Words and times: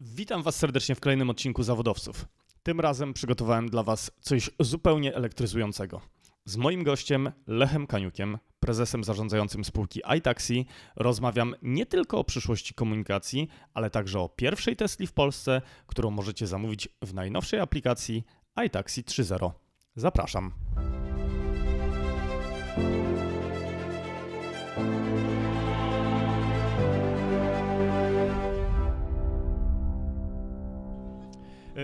Witam 0.00 0.42
Was 0.42 0.56
serdecznie 0.56 0.94
w 0.94 1.00
kolejnym 1.00 1.30
odcinku 1.30 1.62
Zawodowców. 1.62 2.26
Tym 2.62 2.80
razem 2.80 3.14
przygotowałem 3.14 3.68
dla 3.68 3.82
Was 3.82 4.10
coś 4.20 4.50
zupełnie 4.60 5.14
elektryzującego. 5.14 6.00
Z 6.44 6.56
moim 6.56 6.84
gościem 6.84 7.32
Lechem 7.46 7.86
Kaniukiem, 7.86 8.38
prezesem 8.60 9.04
zarządzającym 9.04 9.64
spółki 9.64 10.00
iTaxi, 10.18 10.66
rozmawiam 10.96 11.54
nie 11.62 11.86
tylko 11.86 12.18
o 12.18 12.24
przyszłości 12.24 12.74
komunikacji, 12.74 13.48
ale 13.74 13.90
także 13.90 14.20
o 14.20 14.28
pierwszej 14.28 14.76
Tesli 14.76 15.06
w 15.06 15.12
Polsce, 15.12 15.62
którą 15.86 16.10
możecie 16.10 16.46
zamówić 16.46 16.88
w 17.02 17.14
najnowszej 17.14 17.60
aplikacji 17.60 18.24
iTaxi 18.66 19.02
3.0. 19.02 19.50
Zapraszam. 19.96 20.52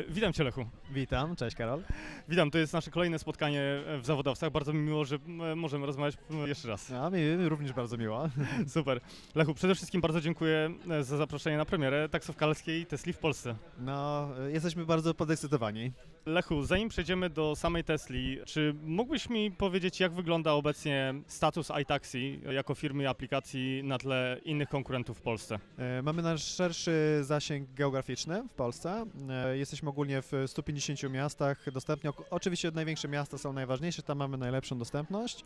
Witam 0.08 0.32
Cię, 0.32 0.44
Lechu. 0.44 0.66
Witam, 0.92 1.36
cześć 1.36 1.56
Karol. 1.56 1.82
Witam, 2.28 2.50
to 2.50 2.58
jest 2.58 2.72
nasze 2.72 2.90
kolejne 2.90 3.18
spotkanie 3.18 3.60
e, 3.60 3.98
w 3.98 4.06
zawodowcach. 4.06 4.50
Bardzo 4.50 4.72
mi 4.72 4.80
miło, 4.80 5.04
że 5.04 5.16
e, 5.16 5.54
możemy 5.54 5.86
rozmawiać 5.86 6.16
jeszcze 6.46 6.68
raz. 6.68 6.92
A 6.92 7.10
mi 7.10 7.48
również 7.48 7.72
bardzo 7.72 7.96
miło. 7.96 8.28
Super. 8.74 9.00
Lechu, 9.34 9.54
przede 9.54 9.74
wszystkim 9.74 10.00
bardzo 10.00 10.20
dziękuję 10.20 10.70
e, 10.90 11.04
za 11.04 11.16
zaproszenie 11.16 11.56
na 11.56 11.64
premierę 11.64 12.08
taksówkarskiej 12.08 12.86
Tesli 12.86 13.12
w 13.12 13.18
Polsce. 13.18 13.54
No, 13.78 14.28
jesteśmy 14.48 14.86
bardzo 14.86 15.14
podekscytowani. 15.14 15.92
Lechu, 16.26 16.62
zanim 16.62 16.88
przejdziemy 16.88 17.30
do 17.30 17.56
samej 17.56 17.84
Tesli, 17.84 18.38
czy 18.46 18.74
mógłbyś 18.82 19.28
mi 19.28 19.50
powiedzieć, 19.50 20.00
jak 20.00 20.12
wygląda 20.12 20.52
obecnie 20.52 21.14
status 21.26 21.68
iTaxi 21.82 22.40
jako 22.50 22.74
firmy 22.74 23.02
i 23.02 23.06
aplikacji 23.06 23.82
na 23.84 23.98
tle 23.98 24.40
innych 24.44 24.68
konkurentów 24.68 25.18
w 25.18 25.22
Polsce? 25.22 25.58
Mamy 26.02 26.22
nasz 26.22 26.44
szerszy 26.44 27.18
zasięg 27.22 27.74
geograficzny 27.74 28.42
w 28.48 28.54
Polsce. 28.54 29.06
Jesteśmy 29.52 29.88
ogólnie 29.88 30.22
w 30.22 30.32
150 30.46 30.81
miastach 31.10 31.72
dostępni. 31.72 32.10
Ok- 32.10 32.26
Oczywiście 32.30 32.70
największe 32.70 33.08
miasta 33.08 33.38
są 33.38 33.52
najważniejsze, 33.52 34.02
tam 34.02 34.18
mamy 34.18 34.36
najlepszą 34.38 34.78
dostępność. 34.78 35.44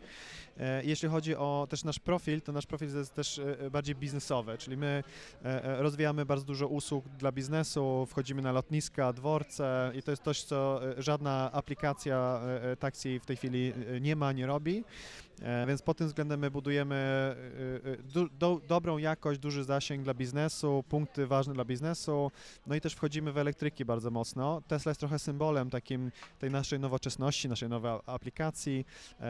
E, 0.57 0.83
Jeśli 0.85 1.09
chodzi 1.09 1.35
o 1.35 1.67
też 1.69 1.83
nasz 1.83 1.99
profil, 1.99 2.41
to 2.41 2.51
nasz 2.51 2.65
profil 2.65 2.95
jest 2.95 3.13
też 3.13 3.39
e, 3.39 3.71
bardziej 3.71 3.95
biznesowy, 3.95 4.57
czyli 4.57 4.77
my 4.77 5.03
e, 5.45 5.63
e, 5.65 5.81
rozwijamy 5.81 6.25
bardzo 6.25 6.45
dużo 6.45 6.67
usług 6.67 7.07
dla 7.09 7.31
biznesu, 7.31 8.05
wchodzimy 8.09 8.41
na 8.41 8.51
lotniska, 8.51 9.13
dworce 9.13 9.91
i 9.95 10.01
to 10.03 10.11
jest 10.11 10.23
coś, 10.23 10.43
co 10.43 10.81
e, 10.97 11.01
żadna 11.03 11.49
aplikacja 11.53 12.41
e, 12.43 12.71
e, 12.71 12.75
taksi 12.75 13.19
w 13.19 13.25
tej 13.25 13.37
chwili 13.37 13.73
e, 13.95 13.99
nie 14.01 14.15
ma, 14.15 14.31
nie 14.31 14.45
robi. 14.47 14.83
E, 15.41 15.65
Więc 15.67 15.81
pod 15.81 15.97
tym 15.97 16.07
względem 16.07 16.39
my 16.39 16.51
budujemy 16.51 16.95
e, 16.95 17.91
e, 17.91 17.97
du, 17.97 18.29
do, 18.29 18.61
dobrą 18.67 18.97
jakość, 18.97 19.39
duży 19.39 19.63
zasięg 19.63 20.03
dla 20.03 20.13
biznesu, 20.13 20.83
punkty 20.89 21.27
ważne 21.27 21.53
dla 21.53 21.65
biznesu, 21.65 22.31
no 22.67 22.75
i 22.75 22.81
też 22.81 22.93
wchodzimy 22.93 23.31
w 23.31 23.37
elektryki 23.37 23.85
bardzo 23.85 24.11
mocno. 24.11 24.61
Tesla 24.67 24.89
jest 24.89 24.99
trochę 24.99 25.19
symbolem 25.19 25.69
takim 25.69 26.11
tej 26.39 26.51
naszej 26.51 26.79
nowoczesności, 26.79 27.49
naszej 27.49 27.69
nowej 27.69 27.91
aplikacji, 28.05 28.85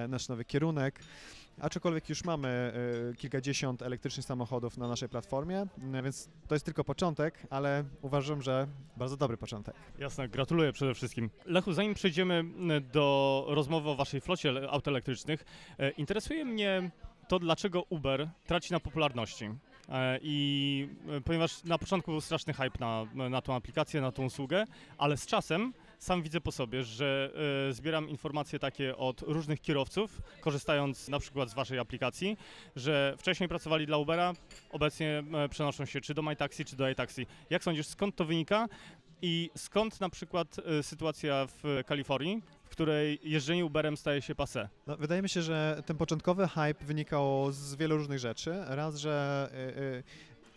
nasz 0.08 0.28
nowy 0.28 0.46
kierunek. 0.46 1.00
Aczkolwiek 1.62 2.10
już 2.10 2.24
mamy 2.24 2.74
e, 3.12 3.16
kilkadziesiąt 3.16 3.82
elektrycznych 3.82 4.26
samochodów 4.26 4.78
na 4.78 4.88
naszej 4.88 5.10
platformie, 5.10 5.68
e, 5.94 6.04
więc 6.04 6.30
to 6.48 6.56
jest 6.56 6.66
tylko 6.66 6.84
początek, 6.84 7.48
ale 7.50 7.84
uważam, 8.02 8.42
że 8.42 8.68
bardzo 8.98 9.18
dobry 9.18 9.38
początek. 9.38 9.76
Jasne, 10.00 10.30
gratuluję 10.30 10.74
przede 10.74 10.94
wszystkim. 10.94 11.30
Lechu, 11.46 11.74
zanim 11.74 11.94
przejdziemy 11.94 12.34
m, 12.34 12.72
do 12.94 13.46
rozmowy 13.48 13.90
o 13.90 13.96
waszej 13.96 14.22
flocie 14.22 14.70
aut 14.70 14.88
elektrycznych, 14.88 15.46
interesuje 15.98 16.46
mnie 16.46 16.92
to, 17.28 17.40
dlaczego 17.40 17.84
Uber 17.90 18.30
traci 18.46 18.74
na 18.74 18.80
popularności. 18.80 19.50
E, 19.90 20.20
I 20.22 20.90
ponieważ 21.26 21.64
na 21.64 21.78
początku 21.78 22.12
był 22.12 22.22
straszny 22.22 22.54
hype 22.54 22.80
na, 22.80 23.06
na 23.30 23.42
tą 23.42 23.56
aplikację, 23.56 24.02
na 24.02 24.12
tą 24.12 24.26
usługę, 24.26 24.66
ale 24.98 25.18
z 25.18 25.26
czasem 25.26 25.74
sam 26.00 26.24
widzę 26.24 26.42
po 26.42 26.52
sobie, 26.52 26.84
że 26.84 27.32
e, 27.70 27.74
zbieram 27.74 28.10
informacje 28.10 28.60
takie 28.60 28.98
od 28.98 29.22
różnych 29.22 29.62
kierowców, 29.62 30.22
korzystając 30.42 31.08
na 31.08 31.20
przykład 31.20 31.50
z 31.50 31.54
waszej 31.54 31.80
aplikacji, 31.80 32.38
że 32.76 33.16
wcześniej 33.18 33.50
pracowali 33.50 33.86
dla 33.86 33.98
Ubera, 33.98 34.34
obecnie 34.72 35.24
e, 35.34 35.50
przenoszą 35.50 35.86
się 35.86 36.02
czy 36.02 36.14
do 36.14 36.22
MyTaxi, 36.22 36.66
czy 36.66 36.76
do 36.76 36.90
iTaxi. 36.90 37.28
Jak 37.50 37.64
sądzisz, 37.64 37.88
skąd 37.88 38.16
to 38.16 38.26
wynika? 38.26 38.68
I 39.22 39.50
skąd 39.56 40.02
na 40.02 40.10
przykład 40.10 40.60
e, 40.60 40.84
sytuacja 40.84 41.48
w 41.48 41.82
Kalifornii, 41.86 42.42
w 42.64 42.70
której 42.70 43.20
jeżdżenie 43.24 43.66
Uberem 43.66 43.98
staje 43.98 44.22
się 44.22 44.36
passé? 44.36 44.68
No, 44.88 44.98
wydaje 44.98 45.22
mi 45.22 45.30
się, 45.30 45.42
że 45.42 45.84
ten 45.86 45.98
początkowy 45.98 46.48
hype 46.48 46.86
wynikał 46.86 47.52
z 47.52 47.76
wielu 47.76 47.98
różnych 47.98 48.20
rzeczy. 48.20 48.56
Raz, 48.68 48.96
że 48.96 49.50
y, 49.78 50.04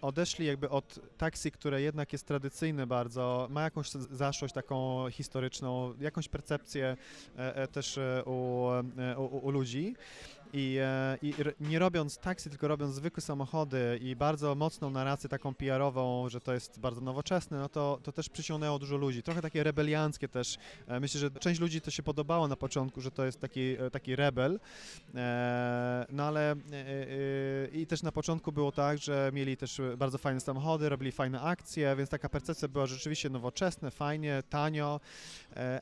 odeszli 0.00 0.46
jakby 0.46 0.68
od 0.68 0.98
taksi, 1.18 1.50
które 1.50 1.82
jednak 1.82 2.12
jest 2.12 2.26
tradycyjne 2.26 2.86
bardzo, 2.86 3.48
ma 3.50 3.62
jakąś 3.62 3.90
zaszłość 3.90 4.54
taką 4.54 5.06
historyczną, 5.10 5.94
jakąś 6.00 6.28
percepcję 6.28 6.96
e, 7.38 7.56
e, 7.56 7.68
też 7.68 7.98
e, 7.98 8.22
u, 8.26 8.68
u, 9.16 9.46
u 9.46 9.50
ludzi. 9.50 9.94
I, 10.52 10.78
e, 10.80 11.18
I 11.22 11.34
nie 11.60 11.78
robiąc 11.78 12.18
taksi, 12.18 12.50
tylko 12.50 12.68
robiąc 12.68 12.94
zwykłe 12.94 13.20
samochody 13.20 13.98
i 14.02 14.16
bardzo 14.16 14.54
mocną 14.54 14.90
narrację 14.90 15.28
taką 15.28 15.54
PR-ową, 15.54 16.28
że 16.28 16.40
to 16.40 16.54
jest 16.54 16.80
bardzo 16.80 17.00
nowoczesne, 17.00 17.58
no 17.58 17.68
to, 17.68 17.98
to 18.02 18.12
też 18.12 18.28
przyciągnęło 18.28 18.78
dużo 18.78 18.96
ludzi. 18.96 19.22
Trochę 19.22 19.42
takie 19.42 19.64
rebelianckie 19.64 20.28
też. 20.28 20.58
E, 20.86 21.00
Myślę, 21.00 21.20
że 21.20 21.30
część 21.30 21.60
ludzi 21.60 21.80
to 21.80 21.90
się 21.90 22.02
podobało 22.02 22.48
na 22.48 22.56
początku, 22.56 23.00
że 23.00 23.10
to 23.10 23.24
jest 23.24 23.40
taki, 23.40 23.60
e, 23.60 23.90
taki 23.90 24.16
rebel, 24.16 24.60
no 26.10 26.24
ale 26.24 26.56
i 27.72 27.86
też 27.86 28.02
na 28.02 28.12
początku 28.12 28.52
było 28.52 28.72
tak, 28.72 28.98
że 28.98 29.30
mieli 29.34 29.56
też 29.56 29.80
bardzo 29.96 30.18
fajne 30.18 30.40
samochody, 30.40 30.88
robili 30.88 31.12
fajne 31.12 31.40
akcje, 31.40 31.96
więc 31.96 32.10
taka 32.10 32.28
percepcja 32.28 32.68
była 32.68 32.86
rzeczywiście 32.86 33.30
nowoczesne, 33.30 33.90
fajnie, 33.90 34.42
tanio, 34.50 35.00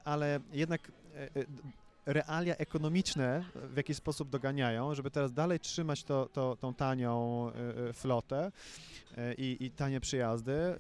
ale 0.05 0.41
jednak 0.53 0.93
realia 2.09 2.57
ekonomiczne 2.57 3.45
w 3.55 3.77
jakiś 3.77 3.97
sposób 3.97 4.31
doganiają, 4.31 4.95
żeby 4.95 5.11
teraz 5.11 5.33
dalej 5.33 5.61
trzymać 5.61 6.05
to, 6.05 6.29
to, 6.33 6.57
tą 6.57 6.75
tanią 6.75 7.47
e, 7.51 7.89
e, 7.89 7.93
flotę 7.93 8.53
e, 9.17 9.35
i, 9.35 9.65
i 9.65 9.71
tanie 9.71 10.01
przyjazdy, 10.01 10.75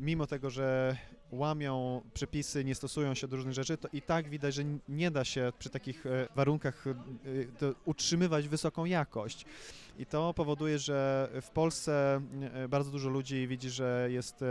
mimo 0.00 0.26
tego, 0.26 0.50
że 0.50 0.96
łamią 1.38 2.02
przepisy, 2.14 2.64
nie 2.64 2.74
stosują 2.74 3.14
się 3.14 3.28
do 3.28 3.36
różnych 3.36 3.54
rzeczy, 3.54 3.76
to 3.76 3.88
i 3.92 4.02
tak 4.02 4.28
widać, 4.28 4.54
że 4.54 4.62
nie 4.88 5.10
da 5.10 5.24
się 5.24 5.52
przy 5.58 5.70
takich 5.70 6.06
e, 6.06 6.28
warunkach 6.34 6.86
e, 6.86 6.90
utrzymywać 7.84 8.48
wysoką 8.48 8.84
jakość. 8.84 9.44
I 9.98 10.06
to 10.06 10.34
powoduje, 10.34 10.78
że 10.78 11.28
w 11.42 11.50
Polsce 11.50 12.20
e, 12.54 12.68
bardzo 12.68 12.90
dużo 12.90 13.08
ludzi 13.08 13.46
widzi, 13.46 13.70
że 13.70 14.08
jest 14.10 14.44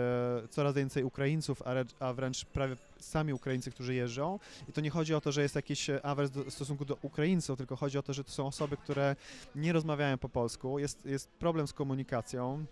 coraz 0.50 0.76
więcej 0.76 1.04
Ukraińców, 1.04 1.62
a, 2.00 2.14
wręcz 2.14 2.46
prawie 2.46 2.76
sami 3.00 3.34
Ukraińcy, 3.34 3.72
którzy 3.72 3.94
jeżdżą. 3.94 4.40
I 4.70 4.74
to 4.74 4.82
nie 4.82 4.90
chodzi 4.90 5.14
o 5.14 5.22
to, 5.22 5.32
że 5.32 5.42
jest 5.42 5.56
jakiś 5.56 5.90
awers 6.04 6.32
w 6.32 6.52
stosunku 6.52 6.86
do 6.86 6.98
Ukraińców, 7.02 7.58
tylko 7.58 7.76
chodzi 7.76 7.98
o 7.98 8.04
to, 8.04 8.14
że 8.14 8.24
to 8.24 8.32
są 8.32 8.48
osoby, 8.48 8.78
które 8.78 9.16
nie 9.56 9.74
rozmawiają 9.74 10.18
po 10.18 10.30
polsku. 10.30 10.80
Jest, 10.80 11.06
jest 11.06 11.30
problem 11.30 11.68
z 11.68 11.74
komunikacją. 11.74 12.66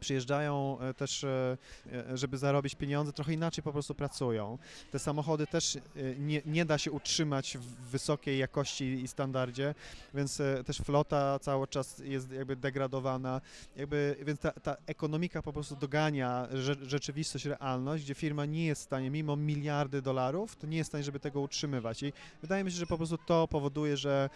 Przyjeżdżają 0.00 0.80
e, 0.80 0.94
też, 0.94 1.24
e, 1.24 1.56
e, 1.92 2.16
żeby 2.16 2.38
zarobić 2.38 2.74
pieniądze, 2.74 3.12
trochę 3.12 3.32
inaczej 3.32 3.64
po 3.64 3.72
prostu 3.72 3.94
pracują. 3.94 4.58
Te 4.90 4.98
samochody 4.98 5.46
też 5.46 5.78
nie, 6.18 6.42
nie 6.46 6.64
da 6.64 6.78
się 6.78 6.92
utrzymać 6.92 7.58
w 7.58 7.90
wysokiej 7.90 8.38
jakości 8.38 8.84
i 8.84 9.08
standardzie, 9.08 9.74
więc 10.14 10.42
też 10.66 10.78
flota 10.78 11.38
cały 11.38 11.66
czas 11.66 11.98
jest 11.98 12.32
jakby 12.32 12.56
degradowana, 12.56 13.40
jakby, 13.76 14.16
więc 14.22 14.40
ta, 14.40 14.50
ta 14.50 14.76
ekonomika 14.86 15.42
po 15.42 15.52
prostu 15.52 15.76
dogania 15.76 16.48
rze, 16.52 16.76
rzeczywistość, 16.82 17.44
realność, 17.44 18.04
gdzie 18.04 18.14
firma 18.14 18.46
nie 18.46 18.66
jest 18.66 18.80
w 18.80 18.84
stanie, 18.84 19.10
mimo 19.10 19.36
miliardy 19.36 20.02
dolarów, 20.02 20.56
to 20.56 20.66
nie 20.66 20.76
jest 20.76 20.88
w 20.88 20.90
stanie, 20.90 21.04
żeby 21.04 21.20
tego 21.20 21.40
utrzymywać. 21.40 22.02
I 22.02 22.12
wydaje 22.42 22.64
mi 22.64 22.70
się, 22.70 22.76
że 22.76 22.86
po 22.86 22.96
prostu 22.96 23.18
to 23.18 23.48
powoduje, 23.48 23.96
że 23.96 24.30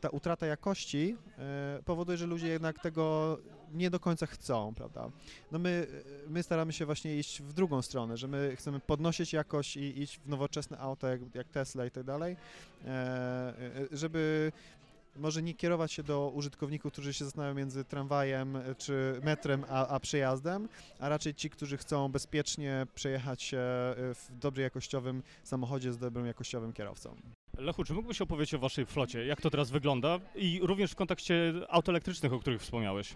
ta 0.00 0.08
utrata 0.08 0.46
jakości 0.46 1.16
powoduje, 1.84 2.18
że 2.18 2.26
ludzie 2.26 2.48
jednak 2.48 2.82
tego 2.82 3.38
nie 3.72 3.90
do 3.90 4.00
końca 4.00 4.26
chcą, 4.26 4.74
prawda? 4.74 5.10
No 5.52 5.58
my, 5.58 5.86
my 6.28 6.42
staramy 6.42 6.72
się 6.72 6.86
właśnie 6.86 7.16
iść 7.16 7.42
w 7.42 7.52
drugą 7.52 7.82
stronę, 7.82 8.16
że 8.16 8.28
my 8.28 8.56
chcemy 8.56 8.80
podnosić 8.80 9.32
jakość 9.32 9.76
i 9.76 10.02
iść 10.02 10.18
w 10.18 10.28
nowoczesne 10.28 10.78
auta 10.78 11.08
jak, 11.08 11.20
jak 11.34 11.48
Tesla 11.48 11.86
i 11.86 11.90
tak 11.90 12.04
dalej, 12.04 12.36
e, 12.84 12.88
e, 12.88 13.54
żeby 13.92 14.52
może 15.16 15.42
nie 15.42 15.54
kierować 15.54 15.92
się 15.92 16.02
do 16.02 16.30
użytkowników, 16.34 16.92
którzy 16.92 17.14
się 17.14 17.24
zastanawiają 17.24 17.54
między 17.54 17.84
tramwajem 17.84 18.56
e, 18.56 18.74
czy 18.74 19.20
metrem 19.24 19.64
a, 19.68 19.88
a 19.88 20.00
przejazdem, 20.00 20.68
a 20.98 21.08
raczej 21.08 21.34
ci, 21.34 21.50
którzy 21.50 21.76
chcą 21.76 22.08
bezpiecznie 22.08 22.86
przejechać 22.94 23.42
się 23.42 23.58
w 24.14 24.26
dobrze 24.30 24.62
jakościowym 24.62 25.22
samochodzie 25.44 25.92
z 25.92 25.98
dobrym 25.98 26.26
jakościowym 26.26 26.72
kierowcą. 26.72 27.16
Lechu, 27.58 27.84
czy 27.84 27.94
mógłbyś 27.94 28.20
opowiedzieć 28.20 28.54
o 28.54 28.58
waszej 28.58 28.86
flocie? 28.86 29.26
Jak 29.26 29.40
to 29.40 29.50
teraz 29.50 29.70
wygląda? 29.70 30.18
I 30.34 30.60
również 30.62 30.92
w 30.92 30.94
kontekście 30.94 31.52
aut 31.68 31.88
elektrycznych, 31.88 32.32
o 32.32 32.38
których 32.38 32.62
wspomniałeś. 32.62 33.14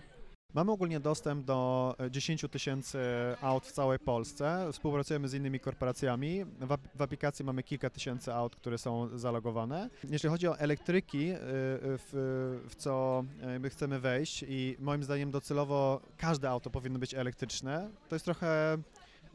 Mamy 0.54 0.72
ogólnie 0.72 1.00
dostęp 1.00 1.44
do 1.44 1.94
e, 1.98 2.10
10 2.10 2.44
tysięcy 2.50 2.98
aut 3.40 3.66
w 3.66 3.72
całej 3.72 3.98
Polsce. 3.98 4.68
Współpracujemy 4.72 5.28
z 5.28 5.34
innymi 5.34 5.60
korporacjami. 5.60 6.44
W, 6.44 6.76
w 6.94 7.02
aplikacji 7.02 7.44
mamy 7.44 7.62
kilka 7.62 7.90
tysięcy 7.90 8.34
aut, 8.34 8.56
które 8.56 8.78
są 8.78 9.18
zalogowane. 9.18 9.90
Jeśli 10.10 10.28
chodzi 10.28 10.48
o 10.48 10.58
elektryki, 10.58 11.30
y, 11.30 11.36
w, 11.38 12.60
w 12.68 12.74
co 12.74 13.24
e, 13.40 13.58
my 13.58 13.70
chcemy 13.70 14.00
wejść 14.00 14.44
i 14.48 14.76
moim 14.78 15.04
zdaniem 15.04 15.30
docelowo 15.30 16.00
każde 16.16 16.50
auto 16.50 16.70
powinno 16.70 16.98
być 16.98 17.14
elektryczne, 17.14 17.90
to 18.08 18.14
jest 18.14 18.24
trochę 18.24 18.78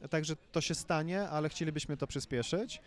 także 0.10 0.36
to 0.52 0.62
się 0.62 0.76
stanie, 0.76 1.30
ale 1.30 1.50
chcielibyśmy 1.50 1.98
to 1.98 2.08
przyspieszyć. 2.08 2.82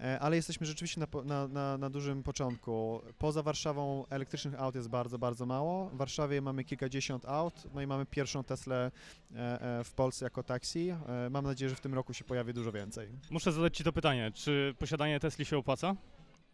E, 0.00 0.20
ale 0.20 0.36
jesteśmy 0.36 0.66
rzeczywiście 0.66 1.00
na, 1.00 1.22
na, 1.24 1.48
na, 1.48 1.78
na, 1.78 1.90
dużym 1.90 2.22
początku. 2.22 3.02
Poza 3.18 3.42
Warszawą 3.42 4.06
elektrycznych 4.10 4.60
aut 4.60 4.74
jest 4.74 4.88
bardzo, 4.88 5.18
bardzo 5.18 5.46
mało. 5.46 5.88
W 5.88 5.96
Warszawie 5.96 6.40
mamy 6.40 6.64
kilkadziesiąt 6.64 7.26
aut, 7.26 7.54
no 7.74 7.82
i 7.82 7.86
mamy 7.86 8.06
pierwszą 8.06 8.44
Teslę 8.44 8.90
e, 9.34 9.62
e, 9.78 9.84
w 9.84 9.92
Polsce 9.92 10.24
jako 10.24 10.42
taksi. 10.42 10.94
Mam 11.30 11.44
nadzieję, 11.44 11.68
że 11.68 11.76
w 11.76 11.80
tym 11.80 11.94
roku 11.94 12.14
się 12.14 12.24
pojawi 12.24 12.54
dużo 12.54 12.72
więcej. 12.72 13.08
Muszę 13.30 13.52
zadać 13.52 13.76
Ci 13.76 13.84
to 13.84 13.92
pytanie, 13.92 14.30
czy 14.34 14.74
posiadanie 14.78 15.20
Tesli 15.20 15.44
się 15.44 15.58
opłaca 15.58 15.96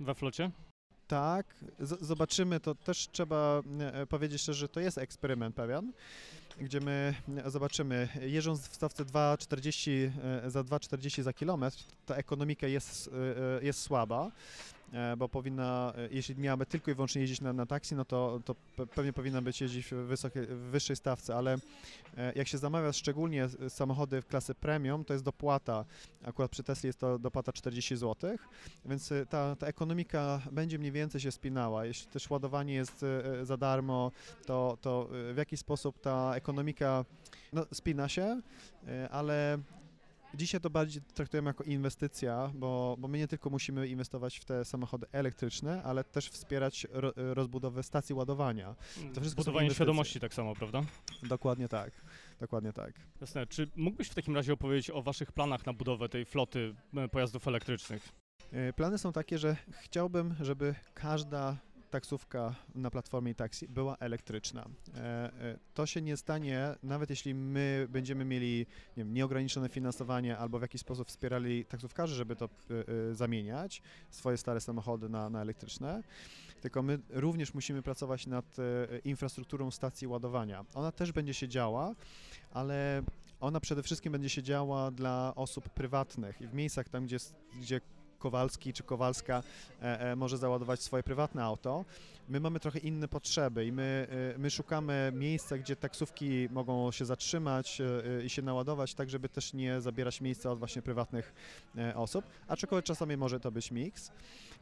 we 0.01 0.15
flocie? 0.15 0.51
Tak, 1.07 1.65
zobaczymy, 1.81 2.61
to 2.61 2.75
też 2.75 3.09
trzeba 3.13 3.63
powiedzieć 4.09 4.43
szczerze, 4.43 4.59
że 4.59 4.69
to 4.69 4.81
jest 4.81 4.99
eksperyment 4.99 5.57
pewien 5.57 5.93
gdzie 6.61 6.81
my 6.81 7.15
zobaczymy, 7.47 8.09
jeżdżąc 8.21 8.69
w 8.69 8.75
stawce 8.75 9.05
2,40 9.05 10.11
za 10.47 10.61
2,40 10.61 11.23
za 11.23 11.33
kilometr, 11.33 11.79
ta 12.07 12.15
ekonomika 12.15 12.67
jest, 12.67 13.11
jest 13.63 13.81
słaba. 13.83 14.31
E, 14.93 15.17
bo 15.17 15.29
powinna, 15.29 15.93
e, 15.97 16.09
jeśli 16.11 16.37
miałaby 16.37 16.67
tylko 16.67 16.91
i 16.91 16.95
wyłącznie 16.95 17.21
jeździć 17.21 17.41
na, 17.41 17.53
na 17.53 17.67
taksi, 17.67 17.95
no 17.95 18.05
to, 18.05 18.41
to 18.45 18.55
pewnie 18.95 19.13
powinna 19.13 19.43
być 19.43 19.61
jeździć 19.61 19.87
w, 19.87 19.93
w 20.49 20.71
wyższej 20.71 20.97
stawce, 20.97 21.37
ale 21.37 21.59
e, 22.17 22.33
jak 22.37 22.49
się 22.49 22.59
zamawia 22.59 22.93
szczególnie 22.93 23.49
samochody 23.69 24.23
w 24.23 24.27
klasy 24.27 24.55
premium, 24.55 25.05
to 25.05 25.13
jest 25.13 25.25
dopłata, 25.25 25.85
akurat 26.25 26.51
przy 26.51 26.63
Tesla 26.63 26.87
jest 26.87 26.99
to 26.99 27.19
dopłata 27.19 27.53
40 27.53 27.97
zł, 27.97 28.37
więc 28.85 29.13
ta, 29.29 29.57
ta 29.57 29.67
ekonomika 29.67 30.41
będzie 30.53 30.79
mniej 30.79 30.93
więcej 30.93 31.21
się 31.21 31.33
spinała. 31.33 31.87
Jeśli 31.87 32.07
też 32.07 32.31
ładowanie 32.31 32.75
jest 32.75 33.05
za 33.43 33.57
darmo, 33.57 34.13
to, 34.47 34.79
to 34.81 35.09
w 35.11 35.37
jaki 35.37 35.57
sposób 35.57 36.01
ta 36.01 36.35
ekonomika 36.35 37.05
no, 37.53 37.67
spina 37.73 38.09
się, 38.09 38.41
ale 39.11 39.59
Dzisiaj 40.35 40.61
to 40.61 40.71
bardziej 40.71 41.03
traktujemy 41.03 41.51
jako 41.51 41.65
inwestycja, 41.65 42.51
bo, 42.55 42.97
bo 42.99 43.09
my 43.09 43.19
nie 43.19 43.29
tylko 43.29 43.51
musimy 43.51 43.89
inwestować 43.89 44.39
w 44.39 44.45
te 44.45 44.65
samochody 44.65 45.07
elektryczne, 45.13 45.83
ale 45.83 46.05
też 46.05 46.29
wspierać 46.29 46.87
ro, 46.91 47.13
rozbudowę 47.17 47.83
stacji 47.83 48.15
ładowania. 48.15 48.75
To 49.15 49.21
wszystko 49.21 49.41
Budowanie 49.41 49.71
świadomości 49.71 50.21
tak 50.21 50.35
samo, 50.35 50.55
prawda? 50.55 50.83
Dokładnie 51.23 51.69
tak. 51.69 51.93
Dokładnie 52.41 52.73
tak. 52.73 52.93
Jasne. 53.21 53.47
Czy 53.47 53.71
mógłbyś 53.77 54.09
w 54.09 54.15
takim 54.15 54.35
razie 54.35 54.53
opowiedzieć 54.53 54.91
o 54.91 55.03
Waszych 55.03 55.33
planach 55.33 55.67
na 55.67 55.73
budowę 55.73 56.09
tej 56.09 56.25
floty 56.25 56.75
e, 56.97 57.09
pojazdów 57.09 57.49
elektrycznych? 57.49 58.09
E, 58.53 58.73
plany 58.73 58.99
są 58.99 59.13
takie, 59.13 59.39
że 59.39 59.57
chciałbym, 59.71 60.35
żeby 60.41 60.75
każda 60.95 61.57
taksówka 61.97 62.55
na 62.75 62.91
platformie 62.91 63.35
taksi 63.35 63.69
była 63.69 63.97
elektryczna. 63.97 64.67
E, 64.95 65.01
e, 65.01 65.59
to 65.75 65.87
się 65.87 66.03
nie 66.03 66.17
stanie, 66.17 66.75
nawet 66.83 67.11
jeśli 67.11 67.35
my 67.35 67.87
będziemy 67.91 68.25
mieli 68.25 68.59
nie 68.97 69.05
wiem, 69.05 69.15
nieograniczone 69.15 69.69
finansowanie 69.69 70.39
albo 70.39 70.59
w 70.59 70.63
jakiś 70.63 70.81
sposób 70.81 71.09
wspierali 71.09 71.65
taksówkarzy, 71.65 72.15
żeby 72.15 72.37
to 72.37 72.49
e, 73.11 73.15
zamieniać, 73.15 73.83
swoje 74.11 74.37
stare 74.37 74.61
samochody 74.61 75.09
na, 75.09 75.31
na 75.31 75.43
elektryczne, 75.43 76.03
tylko 76.61 76.83
my 76.83 76.99
również 77.11 77.55
musimy 77.55 77.83
pracować 77.83 78.27
nad 78.27 78.57
infrastrukturą 79.05 79.71
stacji 79.71 80.07
ładowania. 80.07 80.65
Ona 80.75 80.93
też 80.93 81.13
będzie 81.13 81.35
się 81.35 81.49
działa, 81.49 81.95
ale 82.51 83.03
ona 83.41 83.61
przede 83.61 83.83
wszystkim 83.83 84.13
będzie 84.13 84.29
się 84.29 84.43
działa 84.43 84.91
dla 84.91 85.33
osób 85.35 85.69
prywatnych 85.69 86.41
i 86.41 86.47
w 86.47 86.55
miejscach 86.55 86.89
tam, 86.89 87.05
gdzie, 87.05 87.17
gdzie 87.61 87.81
Kowalski 88.27 88.73
czy 88.73 88.83
Kowalska 88.83 89.43
e, 89.83 90.01
e, 90.01 90.17
może 90.17 90.39
załadować 90.39 90.83
swoje 90.83 91.03
prywatne 91.03 91.45
auto. 91.45 91.85
My 92.29 92.41
mamy 92.41 92.61
trochę 92.61 92.79
inne 92.79 93.09
potrzeby 93.09 93.67
i 93.67 93.73
my, 93.73 94.07
e, 94.35 94.39
my 94.39 94.51
szukamy 94.51 95.13
miejsca, 95.15 95.59
gdzie 95.59 95.77
taksówki 95.77 96.49
mogą 96.51 96.93
się 96.93 97.05
zatrzymać 97.05 97.83
i 98.25 98.31
się 98.31 98.43
naładować, 98.43 98.95
tak 98.95 99.11
żeby 99.11 99.29
też 99.29 99.53
nie 99.53 99.81
zabierać 99.81 100.21
miejsca 100.21 100.51
od 100.51 100.59
właśnie 100.59 100.83
prywatnych 100.83 101.35
osób, 101.95 102.25
aczkolwiek 102.49 102.85
czasami 102.85 103.17
może 103.17 103.41
to 103.41 103.51
być 103.51 103.71
miks. 103.71 104.11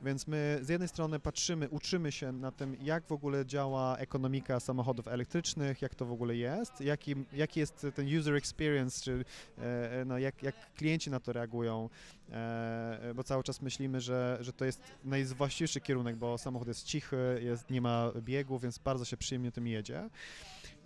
Więc 0.02 0.26
my 0.26 0.58
z 0.62 0.69
jednej 0.69 0.88
strony 0.88 1.20
patrzymy, 1.20 1.69
uczymy 1.69 2.12
się 2.12 2.32
na 2.32 2.52
tym, 2.52 2.76
jak 2.82 3.06
w 3.06 3.12
ogóle 3.12 3.46
działa 3.46 3.96
ekonomika 3.96 4.61
samochodów 4.61 5.08
elektrycznych, 5.08 5.82
jak 5.82 5.94
to 5.94 6.06
w 6.06 6.12
ogóle 6.12 6.37
jest, 6.37 6.81
jaki, 6.81 7.14
jaki 7.32 7.61
jest 7.61 7.87
ten 7.94 8.19
user 8.19 8.34
experience, 8.34 9.05
czy 9.05 9.25
no, 10.06 10.19
jak, 10.19 10.43
jak 10.43 10.75
klienci 10.75 11.11
na 11.11 11.20
to 11.20 11.32
reagują, 11.32 11.88
bo 13.15 13.25
cały 13.25 13.43
czas 13.43 13.63
myślimy, 13.63 14.01
że, 14.01 14.39
że 14.41 14.53
to 14.53 14.65
jest 14.65 14.81
najwłaściwszy 15.05 15.81
kierunek, 15.81 16.17
bo 16.17 16.39
samochód 16.39 16.69
jest 16.69 16.85
cichy, 16.85 17.41
jest, 17.43 17.71
nie 17.71 17.81
ma 17.81 18.13
biegu, 18.21 18.59
więc 18.59 18.79
bardzo 18.79 19.05
się 19.05 19.17
przyjemnie 19.17 19.53
tym 19.53 19.67
jedzie. 19.67 20.11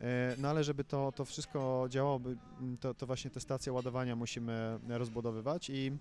E, 0.00 0.34
no 0.38 0.48
ale 0.48 0.64
żeby 0.64 0.84
to, 0.84 1.12
to 1.12 1.24
wszystko 1.24 1.86
działało, 1.88 2.20
to, 2.80 2.94
to 2.94 3.06
właśnie 3.06 3.30
te 3.30 3.40
stacje 3.40 3.72
ładowania 3.72 4.16
musimy 4.16 4.78
rozbudowywać 4.88 5.70
i 5.70 5.92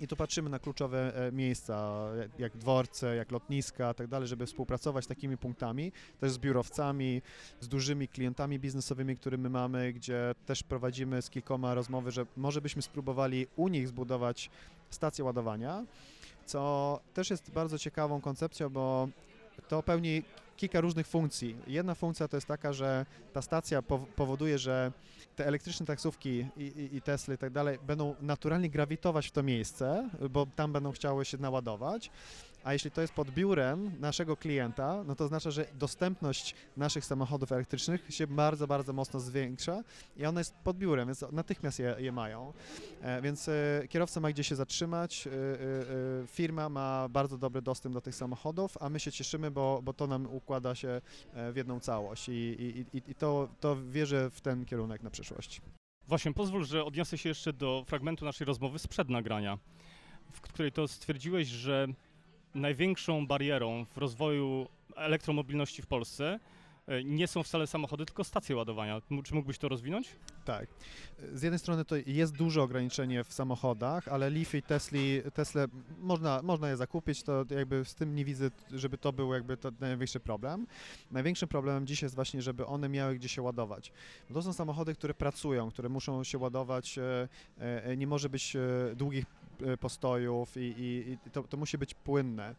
i 0.00 0.06
tu 0.06 0.16
patrzymy 0.16 0.50
na 0.50 0.58
kluczowe 0.58 1.26
e, 1.26 1.32
miejsca, 1.32 2.06
jak 2.38 2.56
dworce, 2.56 3.16
jak 3.16 3.30
lotniska, 3.30 3.94
tak 3.94 4.06
dalej, 4.06 4.28
żeby 4.28 4.46
współpracować 4.46 5.04
z 5.04 5.08
takimi 5.08 5.36
punktami, 5.36 5.92
też 6.20 6.32
z 6.32 6.38
biurowcami, 6.38 7.22
z 7.60 7.68
dużymi 7.68 8.08
klientami 8.08 8.58
biznesowymi, 8.58 9.16
które 9.16 9.38
my 9.38 9.50
mamy, 9.50 9.92
gdzie 9.92 10.34
też 10.46 10.62
prowadzimy 10.62 11.22
z 11.22 11.30
kilkoma 11.30 11.74
rozmowy, 11.74 12.10
że 12.10 12.26
może 12.36 12.60
byśmy 12.60 12.82
spróbowali 12.82 13.46
u 13.56 13.68
nich 13.68 13.88
zbudować 13.88 14.50
stację 14.90 15.24
ładowania, 15.24 15.84
co 16.46 17.00
też 17.14 17.30
jest 17.30 17.50
bardzo 17.50 17.78
ciekawą 17.78 18.20
koncepcją, 18.20 18.70
bo 18.70 19.08
to 19.68 19.82
pełni 19.82 20.22
kilka 20.60 20.80
różnych 20.80 21.06
funkcji. 21.06 21.56
Jedna 21.66 21.94
funkcja 21.94 22.28
to 22.28 22.36
jest 22.36 22.46
taka, 22.46 22.72
że 22.72 23.06
ta 23.32 23.42
stacja 23.42 23.82
powoduje, 24.16 24.58
że 24.58 24.92
te 25.36 25.46
elektryczne 25.46 25.86
taksówki 25.86 26.46
i, 26.56 26.62
i, 26.62 26.96
i 26.96 27.02
Tesla 27.02 27.34
i 27.34 27.38
tak 27.38 27.52
dalej 27.52 27.78
będą 27.86 28.14
naturalnie 28.20 28.70
grawitować 28.70 29.26
w 29.26 29.30
to 29.30 29.42
miejsce, 29.42 30.10
bo 30.30 30.46
tam 30.56 30.72
będą 30.72 30.92
chciały 30.92 31.24
się 31.24 31.38
naładować 31.38 32.10
a 32.64 32.72
jeśli 32.72 32.90
to 32.90 33.00
jest 33.00 33.12
pod 33.12 33.30
biurem 33.30 34.00
naszego 34.00 34.36
klienta, 34.36 35.04
no 35.06 35.14
to 35.14 35.24
oznacza, 35.24 35.50
że 35.50 35.66
dostępność 35.74 36.54
naszych 36.76 37.04
samochodów 37.04 37.52
elektrycznych 37.52 38.06
się 38.10 38.26
bardzo, 38.26 38.66
bardzo 38.66 38.92
mocno 38.92 39.20
zwiększa 39.20 39.82
i 40.16 40.26
ona 40.26 40.40
jest 40.40 40.54
pod 40.54 40.78
biurem, 40.78 41.08
więc 41.08 41.24
natychmiast 41.32 41.78
je, 41.78 41.96
je 41.98 42.12
mają. 42.12 42.52
E, 43.00 43.22
więc 43.22 43.48
e, 43.48 43.82
kierowca 43.88 44.20
ma 44.20 44.30
gdzie 44.30 44.44
się 44.44 44.56
zatrzymać, 44.56 45.26
e, 45.26 45.30
firma 46.26 46.68
ma 46.68 47.08
bardzo 47.08 47.38
dobry 47.38 47.62
dostęp 47.62 47.94
do 47.94 48.00
tych 48.00 48.14
samochodów, 48.14 48.76
a 48.80 48.88
my 48.88 49.00
się 49.00 49.12
cieszymy, 49.12 49.50
bo, 49.50 49.80
bo 49.82 49.92
to 49.92 50.06
nam 50.06 50.26
układa 50.26 50.74
się 50.74 51.00
w 51.52 51.56
jedną 51.56 51.80
całość 51.80 52.28
i, 52.28 52.32
i, 52.32 52.96
i, 52.98 53.02
i 53.10 53.14
to, 53.14 53.48
to 53.60 53.76
wierzę 53.88 54.30
w 54.30 54.40
ten 54.40 54.64
kierunek 54.64 55.02
na 55.02 55.10
przyszłość. 55.10 55.60
Właśnie, 56.08 56.32
pozwól, 56.32 56.64
że 56.64 56.84
odniosę 56.84 57.18
się 57.18 57.28
jeszcze 57.28 57.52
do 57.52 57.84
fragmentu 57.86 58.24
naszej 58.24 58.44
rozmowy 58.44 58.78
sprzed 58.78 59.08
nagrania, 59.08 59.58
w 60.32 60.40
której 60.40 60.72
to 60.72 60.88
stwierdziłeś, 60.88 61.48
że 61.48 61.86
największą 62.54 63.26
barierą 63.26 63.84
w 63.84 63.98
rozwoju 63.98 64.68
elektromobilności 64.96 65.82
w 65.82 65.86
Polsce 65.86 66.40
e, 66.86 67.04
nie 67.04 67.26
są 67.26 67.42
wcale 67.42 67.66
samochody, 67.66 68.06
tylko 68.06 68.24
stacje 68.24 68.56
ładowania. 68.56 69.00
Czy 69.24 69.34
mógłbyś 69.34 69.58
to 69.58 69.68
rozwinąć? 69.68 70.08
Tak. 70.44 70.68
Z 71.32 71.42
jednej 71.42 71.58
strony 71.58 71.84
to 71.84 71.96
jest 72.06 72.36
duże 72.36 72.62
ograniczenie 72.62 73.24
w 73.24 73.32
samochodach, 73.32 74.08
ale 74.08 74.30
Leaf 74.30 74.54
i 74.54 74.62
Tesli, 74.62 75.22
Tesla 75.34 75.66
można, 75.98 76.42
można 76.42 76.68
je 76.68 76.76
zakupić, 76.76 77.22
to 77.22 77.44
jakby 77.50 77.84
z 77.84 77.94
tym 77.94 78.14
nie 78.14 78.24
widzę, 78.24 78.50
żeby 78.72 78.98
to 78.98 79.12
był 79.12 79.34
jakby 79.34 79.56
to 79.56 79.70
największy 79.80 80.20
problem. 80.20 80.66
Największym 81.10 81.48
problemem 81.48 81.86
dzisiaj 81.86 82.06
jest 82.06 82.14
właśnie, 82.14 82.42
żeby 82.42 82.66
one 82.66 82.88
miały 82.88 83.14
gdzie 83.14 83.28
się 83.28 83.42
ładować. 83.42 83.92
To 84.34 84.42
są 84.42 84.52
samochody, 84.52 84.94
które 84.94 85.14
pracują, 85.14 85.70
które 85.70 85.88
muszą 85.88 86.24
się 86.24 86.38
ładować, 86.38 86.98
e, 86.98 87.28
e, 87.58 87.96
nie 87.96 88.06
może 88.06 88.28
być 88.28 88.56
długich 88.96 89.24
E, 89.24 89.39
postojów 89.80 90.56
i, 90.56 90.60
i, 90.60 91.12
i 91.26 91.30
to, 91.30 91.42
to, 91.42 91.56
musi 91.56 91.78
być 91.78 91.94
płynne. 91.94 92.54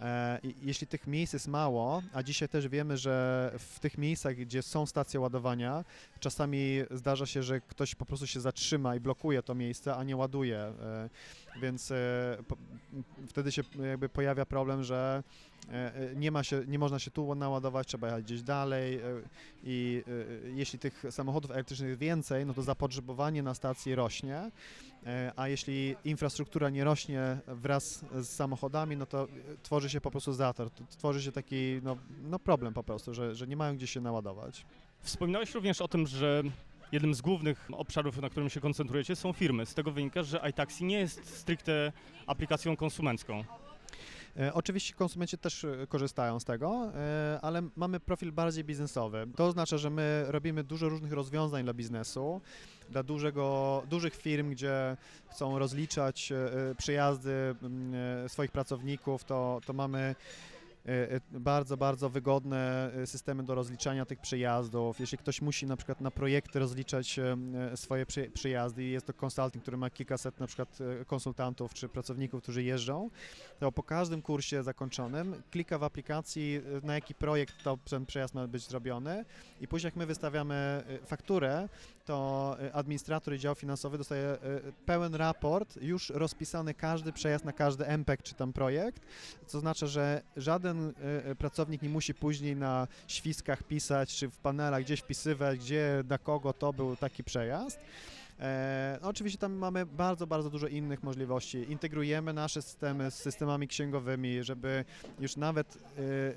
E, 0.00 0.40
jeśli 0.62 0.86
tych 0.86 1.06
miejsc 1.06 1.32
jest 1.32 1.48
mało, 1.48 2.02
a 2.12 2.22
dzisiaj 2.22 2.48
też 2.48 2.68
wiemy, 2.68 2.96
że 2.96 3.52
w 3.58 3.80
tych 3.80 3.98
miejscach, 3.98 4.34
gdzie 4.34 4.62
są 4.62 4.86
stacje 4.86 5.20
ładowania, 5.20 5.84
czasami 6.20 6.82
zdarza 6.90 7.26
się, 7.26 7.42
że 7.42 7.60
ktoś 7.60 7.94
po 7.94 8.04
prostu 8.04 8.26
się 8.26 8.40
zatrzyma 8.40 8.96
i 8.96 9.00
blokuje 9.00 9.42
to 9.42 9.54
miejsce, 9.54 9.96
a 9.96 10.04
nie 10.04 10.16
ładuje. 10.16 10.58
E, 10.58 11.08
więc 11.62 11.90
e, 11.90 12.38
po, 12.48 12.56
wtedy 13.28 13.52
się 13.52 13.62
jakby 13.90 14.08
pojawia 14.08 14.46
problem, 14.46 14.82
że 14.82 15.22
e, 15.24 15.53
e, 15.53 15.53
nie, 16.16 16.30
ma 16.30 16.44
się, 16.44 16.62
nie 16.66 16.78
można 16.78 16.98
się 16.98 17.10
tu 17.10 17.34
naładować, 17.34 17.86
trzeba 17.86 18.06
jechać 18.06 18.24
gdzieś 18.24 18.42
dalej 18.42 19.00
i 19.62 20.02
jeśli 20.54 20.78
tych 20.78 21.04
samochodów 21.10 21.50
elektrycznych 21.50 21.98
więcej, 21.98 22.46
no 22.46 22.54
to 22.54 22.62
zapotrzebowanie 22.62 23.42
na 23.42 23.54
stacji 23.54 23.94
rośnie, 23.94 24.50
a 25.36 25.48
jeśli 25.48 25.96
infrastruktura 26.04 26.70
nie 26.70 26.84
rośnie 26.84 27.38
wraz 27.46 28.04
z 28.14 28.28
samochodami, 28.28 28.96
no 28.96 29.06
to 29.06 29.28
tworzy 29.62 29.90
się 29.90 30.00
po 30.00 30.10
prostu 30.10 30.32
zator, 30.32 30.70
tworzy 30.70 31.22
się 31.22 31.32
taki 31.32 31.80
no, 31.82 31.96
no 32.22 32.38
problem 32.38 32.74
po 32.74 32.82
prostu, 32.82 33.14
że, 33.14 33.34
że 33.34 33.46
nie 33.46 33.56
mają 33.56 33.76
gdzie 33.76 33.86
się 33.86 34.00
naładować. 34.00 34.66
Wspominałeś 35.00 35.54
również 35.54 35.80
o 35.80 35.88
tym, 35.88 36.06
że 36.06 36.42
jednym 36.92 37.14
z 37.14 37.20
głównych 37.20 37.68
obszarów, 37.72 38.20
na 38.20 38.30
którym 38.30 38.50
się 38.50 38.60
koncentrujecie, 38.60 39.16
są 39.16 39.32
firmy. 39.32 39.66
Z 39.66 39.74
tego 39.74 39.90
wynika, 39.90 40.22
że 40.22 40.40
iTaxi 40.50 40.84
nie 40.84 40.98
jest 40.98 41.38
stricte 41.38 41.92
aplikacją 42.26 42.76
konsumencką. 42.76 43.44
E, 44.40 44.54
Oczywiście 44.54 44.94
konsumenci 44.94 45.38
też 45.38 45.64
e, 45.64 45.86
korzystają 45.86 46.40
z 46.40 46.44
tego, 46.44 46.92
e, 46.94 47.38
ale 47.42 47.62
mamy 47.76 48.00
profil 48.00 48.32
bardziej 48.32 48.64
biznesowy. 48.64 49.26
To 49.36 49.46
oznacza, 49.46 49.78
że 49.78 49.90
my 49.90 50.24
robimy 50.28 50.64
dużo 50.64 50.88
różnych 50.88 51.12
rozwiązań 51.12 51.64
dla 51.64 51.74
biznesu, 51.74 52.40
dla 52.90 53.02
dużego, 53.02 53.82
dużych 53.90 54.16
firm, 54.16 54.50
gdzie 54.50 54.96
chcą 55.30 55.58
rozliczać 55.58 56.32
przyjazdy 56.78 57.54
mm, 57.62 58.28
swoich 58.28 58.50
pracowników, 58.50 59.24
to, 59.24 59.60
to 59.66 59.72
mamy 59.72 60.14
bardzo, 61.30 61.76
bardzo 61.76 62.10
wygodne 62.10 62.90
e, 62.94 63.06
systemy 63.06 63.42
do 63.42 63.54
rozliczania 63.54 64.04
tych 64.04 64.20
przyjazdów. 64.20 65.00
Jeśli 65.00 65.18
ktoś 65.18 65.42
musi 65.42 65.66
na 65.66 65.76
przykład 65.76 66.00
na 66.00 66.10
projekty 66.10 66.58
rozliczać 66.58 67.18
e, 67.18 67.36
e, 67.72 67.76
swoje 67.76 68.06
przy, 68.06 68.30
przyjazdy 68.30 68.84
i 68.84 68.90
jest 68.90 69.06
to 69.06 69.12
consulting, 69.26 69.62
który 69.62 69.76
ma 69.76 69.90
kilkaset 69.90 70.40
na 70.40 70.46
przykład 70.46 70.78
e, 70.80 71.04
konsultantów 71.04 71.74
czy 71.74 71.88
pracowników, 71.88 72.42
którzy 72.42 72.62
jeżdżą, 72.62 73.10
to 73.58 73.72
po 73.72 73.82
każdym 73.82 74.22
kursie 74.22 74.62
zakończonym 74.62 75.42
klika 75.50 75.78
w 75.78 75.84
aplikacji, 75.84 76.60
e, 76.82 76.86
na 76.86 76.94
jaki 76.94 77.14
projekt 77.14 77.62
to, 77.62 77.78
ten 77.90 78.06
przejazd 78.06 78.34
ma 78.34 78.46
być 78.46 78.68
zrobiony 78.68 79.24
i 79.60 79.68
później 79.68 79.88
jak 79.88 79.96
my 79.96 80.06
wystawiamy 80.06 80.54
e, 80.54 81.06
fakturę, 81.06 81.68
to 82.04 82.56
e, 82.60 82.72
administrator 82.72 83.34
i 83.34 83.38
dział 83.38 83.54
finansowy 83.54 83.98
dostaje 83.98 84.24
e, 84.24 84.38
pełen 84.86 85.14
raport, 85.14 85.76
już 85.82 86.10
rozpisany 86.10 86.74
każdy 86.74 87.12
przejazd 87.12 87.44
na 87.44 87.52
każdy 87.52 87.86
MPEG 87.86 88.22
czy 88.22 88.34
tam 88.34 88.52
projekt, 88.52 89.02
co 89.46 89.58
oznacza, 89.58 89.86
że 89.86 90.22
żaden 90.36 90.92
e, 91.24 91.34
pracownik 91.34 91.82
nie 91.82 91.88
musi 91.88 92.14
później 92.14 92.56
na 92.56 92.88
świskach 93.06 93.62
pisać, 93.62 94.16
czy 94.16 94.28
w 94.30 94.38
panelach 94.38 94.82
gdzieś 94.82 95.00
wpisywać, 95.00 95.58
gdzie, 95.58 96.04
na 96.08 96.18
kogo 96.18 96.52
to 96.52 96.72
był 96.72 96.96
taki 96.96 97.24
przejazd. 97.24 97.80
E, 98.40 98.98
no 99.02 99.08
oczywiście 99.08 99.38
tam 99.38 99.52
mamy 99.52 99.86
bardzo, 99.86 100.26
bardzo 100.26 100.50
dużo 100.50 100.66
innych 100.66 101.02
możliwości. 101.02 101.72
Integrujemy 101.72 102.32
nasze 102.32 102.62
systemy 102.62 103.10
z 103.10 103.14
systemami 103.14 103.68
księgowymi, 103.68 104.42
żeby 104.44 104.84
już 105.20 105.36
nawet, 105.36 105.78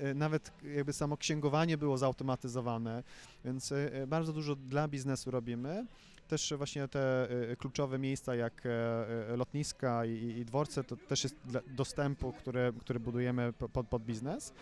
e, 0.10 0.14
nawet 0.14 0.52
jakby 0.76 0.92
samo 0.92 1.16
księgowanie 1.16 1.78
było 1.78 1.98
zautomatyzowane, 1.98 3.02
więc 3.44 3.72
e, 3.72 4.06
bardzo 4.06 4.32
dużo 4.32 4.56
dla 4.56 4.88
biznesu 4.88 5.30
robimy. 5.30 5.86
Też 6.28 6.54
właśnie 6.56 6.88
te 6.88 7.30
e, 7.50 7.56
kluczowe 7.56 7.98
miejsca 7.98 8.34
jak 8.34 8.66
e, 8.66 8.70
e, 9.32 9.36
lotniska 9.36 10.04
i, 10.04 10.44
dworce 10.44 10.84
to 10.84 10.96
też 10.96 11.24
jest 11.24 11.36
dostępu, 11.66 12.32
które, 12.32 12.72
które 12.80 13.00
budujemy 13.00 13.52
po- 13.52 13.68
pod, 13.68 13.88
pod 13.88 14.02
biznes. 14.02 14.52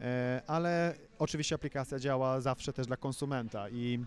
E, 0.00 0.42
Ale 0.46 0.94
oczywiście 1.18 1.54
aplikacja 1.54 1.98
działa 1.98 2.40
zawsze 2.40 2.72
też 2.72 2.86
dla 2.86 2.96
konsumenta 2.96 3.68
i 3.68 3.98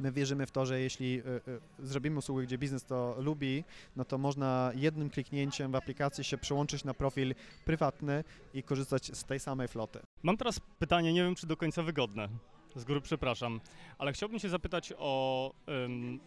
My 0.00 0.12
wierzymy 0.12 0.46
w 0.46 0.50
to, 0.50 0.66
że 0.66 0.80
jeśli 0.80 1.18
y, 1.18 1.22
y, 1.82 1.86
zrobimy 1.86 2.18
usługę, 2.18 2.42
gdzie 2.42 2.58
biznes 2.58 2.84
to 2.84 3.16
lubi, 3.18 3.64
no 3.96 4.04
to 4.04 4.18
można 4.18 4.72
jednym 4.74 5.10
kliknięciem 5.10 5.72
w 5.72 5.74
aplikacji 5.74 6.24
się 6.24 6.38
przełączyć 6.38 6.84
na 6.84 6.94
profil 6.94 7.34
prywatny 7.64 8.24
i 8.54 8.62
korzystać 8.62 9.16
z 9.16 9.24
tej 9.24 9.40
samej 9.40 9.68
floty. 9.68 10.00
Mam 10.22 10.36
teraz 10.36 10.60
pytanie, 10.78 11.12
nie 11.12 11.22
wiem 11.22 11.34
czy 11.34 11.46
do 11.46 11.56
końca 11.56 11.82
wygodne. 11.82 12.28
Z 12.76 12.84
góry 12.84 13.00
przepraszam, 13.00 13.60
ale 13.98 14.12
chciałbym 14.12 14.38
się 14.38 14.48
zapytać 14.48 14.92
o 14.98 15.52
um, 15.66 16.20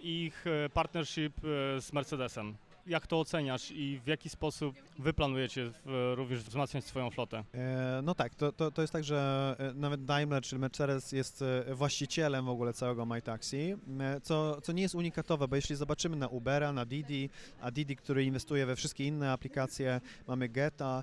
i 0.00 0.24
ich 0.24 0.46
e, 0.46 0.68
partnership 0.68 1.38
e, 1.38 1.80
z 1.80 1.92
Mercedesem. 1.92 2.56
Jak 2.86 3.06
to 3.06 3.20
oceniasz 3.20 3.70
i 3.70 4.00
w 4.04 4.06
jaki 4.06 4.28
sposób 4.28 4.76
wy 4.98 5.12
planujecie 5.12 5.70
w, 5.84 6.12
również 6.16 6.42
wzmacniać 6.42 6.84
swoją 6.84 7.10
flotę? 7.10 7.44
E, 7.54 8.00
No 8.02 8.14
tak, 8.14 8.34
to, 8.34 8.52
to, 8.52 8.70
to 8.70 8.82
jest 8.82 8.92
tak, 8.92 9.04
że 9.04 9.56
e, 9.58 9.74
nawet 9.74 10.04
Daimler, 10.04 10.42
czyli 10.42 10.60
Mercedes 10.60 11.12
jest 11.12 11.42
e, 11.42 11.74
właścicielem 11.74 12.44
w 12.44 12.48
ogóle 12.48 12.72
całego 12.72 13.06
MyTaxi, 13.06 13.74
co, 14.22 14.60
co 14.60 14.72
nie 14.72 14.82
jest 14.82 14.94
unikatowe, 14.94 15.48
bo 15.48 15.56
jeśli 15.56 15.76
zobaczymy 15.76 16.16
na 16.16 16.28
Ubera, 16.28 16.72
na 16.72 16.84
Didi, 16.84 17.30
a 17.60 17.70
Didi, 17.70 17.96
który 17.96 18.24
inwestuje 18.24 18.66
we 18.66 18.76
wszystkie 18.76 19.04
inne 19.04 19.32
aplikacje, 19.32 20.00
mamy 20.28 20.48
Geta, 20.48 21.02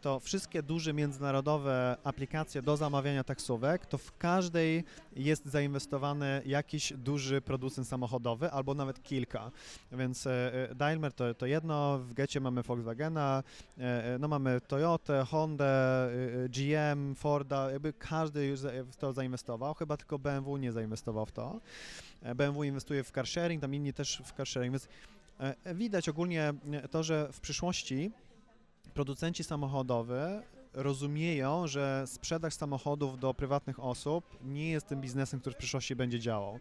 to 0.00 0.20
wszystkie 0.20 0.62
duże 0.62 0.92
międzynarodowe 0.92 1.96
aplikacje 2.04 2.62
do 2.62 2.76
zamawiania 2.76 3.24
taksówek, 3.24 3.86
to 3.86 3.98
w 3.98 4.16
każdej 4.16 4.84
jest 5.16 5.46
zainwestowany 5.46 6.42
jakiś 6.46 6.92
duży 6.92 7.40
producent 7.40 7.88
samochodowy 7.88 8.50
albo 8.50 8.74
nawet 8.74 9.02
kilka. 9.02 9.50
Więc 9.92 10.26
e, 10.26 10.70
e, 10.70 10.74
Daimler 10.74 11.12
to, 11.12 11.34
to 11.34 11.46
jedno, 11.46 11.98
w 11.98 12.12
Gecie 12.12 12.40
mamy 12.40 12.62
Volkswagena, 12.62 13.42
e, 13.78 14.14
e, 14.14 14.18
no 14.18 14.28
mamy 14.28 14.50
e, 14.50 14.60
e, 15.64 16.48
GM, 16.48 17.14
Forda, 17.14 17.70
jakby 17.70 17.92
każdy 17.92 18.46
już 18.46 18.60
w 18.60 18.96
to 18.96 19.12
zainwestował, 19.12 19.74
chyba 19.74 19.96
tylko 19.96 20.18
BMW 20.18 20.56
nie 20.56 20.72
zainwestował 20.72 21.26
w 21.26 21.32
to. 21.32 21.60
E, 22.22 22.34
BMW 22.34 22.64
inwestuje 22.64 23.04
w 23.04 23.10
car 23.10 23.26
sharing, 23.26 23.60
tam 23.60 23.74
inni 23.74 23.92
też 23.92 24.22
w 24.24 24.32
car 24.32 24.46
sharing, 24.46 24.72
więc 24.72 24.88
e, 25.40 25.54
e, 25.64 25.74
widać 25.74 26.08
ogólnie 26.08 26.54
e, 26.72 26.88
to, 26.88 27.02
że 27.02 27.28
w 27.32 27.40
przyszłości 27.40 28.10
producenci 28.96 29.44
samochodowi 29.44 30.14
rozumieją, 30.74 31.66
że 31.66 32.04
sprzedaż 32.06 32.54
samochodów 32.54 33.18
do 33.18 33.34
prywatnych 33.34 33.80
osób 33.80 34.24
nie 34.44 34.70
jest 34.70 34.86
tym 34.86 35.00
biznesem, 35.00 35.40
który 35.40 35.54
w 35.54 35.58
przyszłości 35.58 35.96
będzie 35.96 36.20
działał, 36.20 36.58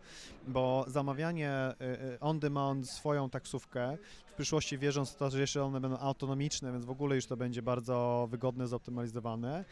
bo 0.48 0.86
zamawianie 0.88 1.74
y, 1.82 2.14
y, 2.14 2.20
on 2.20 2.40
demand 2.40 2.90
swoją 2.90 3.30
taksówkę 3.30 3.98
w 4.26 4.34
przyszłości 4.34 4.78
wierząc 4.78 5.12
w 5.12 5.16
to, 5.16 5.30
że 5.30 5.42
jeszcze 5.42 5.64
one 5.64 5.82
będą 5.82 5.98
autonomiczne, 5.98 6.72
więc 6.72 6.86
w 6.86 6.90
ogóle 6.90 7.16
już 7.16 7.26
to 7.26 7.38
będzie 7.38 7.62
bardzo 7.62 8.28
wygodne, 8.32 8.68
zoptymalizowane, 8.68 9.66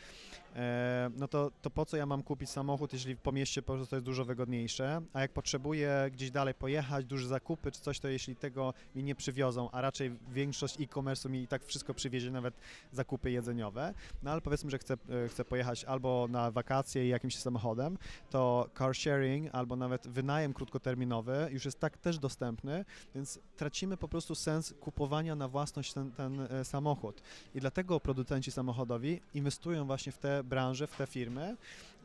no 1.18 1.28
to, 1.28 1.52
to 1.62 1.70
po 1.70 1.86
co 1.86 1.98
ja 1.98 2.06
mam 2.06 2.24
kupić 2.24 2.50
samochód, 2.50 2.94
jeśli 2.94 3.16
po 3.16 3.32
mieście 3.32 3.62
po 3.62 3.74
prostu 3.74 3.90
to 3.90 3.96
jest 3.96 4.06
dużo 4.06 4.26
wygodniejsze, 4.26 5.02
a 5.14 5.22
jak 5.22 5.32
potrzebuję 5.32 6.10
gdzieś 6.12 6.32
dalej 6.32 6.54
pojechać, 6.54 7.06
duże 7.06 7.28
zakupy 7.28 7.72
czy 7.72 7.82
coś, 7.82 8.00
to 8.00 8.08
jeśli 8.08 8.36
tego 8.36 8.74
mi 8.96 9.04
nie 9.04 9.16
przywiozą, 9.16 9.72
a 9.72 9.82
raczej 9.82 10.12
większość 10.32 10.82
e-commerce'u 10.82 11.30
mi 11.30 11.42
i 11.44 11.48
tak 11.48 11.66
wszystko 11.66 11.94
przywiezie, 11.94 12.32
nawet 12.32 12.54
zakupy 12.92 13.32
jedzeniowe, 13.32 13.94
no 14.24 14.32
ale 14.32 14.42
powiedzmy, 14.42 14.72
że 14.72 14.78
chcę, 14.78 14.94
e, 14.94 15.28
chcę 15.28 15.46
pojechać 15.46 15.84
albo 15.84 16.28
na 16.30 16.52
wakacje 16.52 17.08
jakimś 17.08 17.38
samochodem, 17.38 17.98
to 18.30 18.70
car 18.78 18.96
sharing 18.96 19.56
albo 19.56 19.76
nawet 19.76 20.08
wynajem 20.08 20.54
krótkoterminowy 20.54 21.50
już 21.52 21.66
jest 21.66 21.80
tak 21.80 21.98
też 21.98 22.20
dostępny, 22.20 22.86
więc 23.16 23.40
tracimy 23.58 23.98
po 23.98 24.08
prostu 24.08 24.36
sens 24.36 24.74
kupowania 24.80 25.36
na 25.36 25.48
własność 25.48 25.94
ten, 25.94 26.12
ten 26.12 26.42
e, 26.42 26.66
samochód. 26.66 27.22
I 27.56 27.60
dlatego 27.60 28.00
producenci 28.00 28.52
samochodowi 28.52 29.22
inwestują 29.34 29.86
właśnie 29.86 30.12
w 30.12 30.18
te 30.18 30.43
branże, 30.44 30.88
w 30.88 30.98
te 30.98 31.08
firmy, 31.08 31.58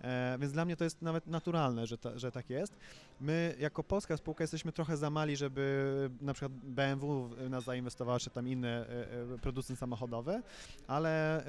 e, 0.02 0.36
więc 0.40 0.52
dla 0.52 0.64
mnie 0.64 0.76
to 0.76 0.84
jest 0.84 1.02
nawet 1.02 1.26
naturalne, 1.26 1.86
że, 1.86 1.98
ta, 1.98 2.18
że 2.18 2.32
tak 2.32 2.50
jest. 2.50 2.72
My 3.20 3.54
jako 3.58 3.84
polska 3.84 4.16
spółka 4.16 4.44
jesteśmy 4.44 4.72
trochę 4.72 4.96
za 4.96 5.10
mali, 5.10 5.36
żeby 5.36 6.10
na 6.20 6.34
przykład 6.34 6.52
BMW 6.52 7.30
nas 7.50 7.64
zainwestował, 7.64 8.18
czy 8.18 8.30
tam 8.30 8.48
inny 8.48 8.68
e, 8.68 8.84
e, 9.34 9.38
producent 9.38 9.78
samochodowy, 9.78 10.42
ale 10.86 11.44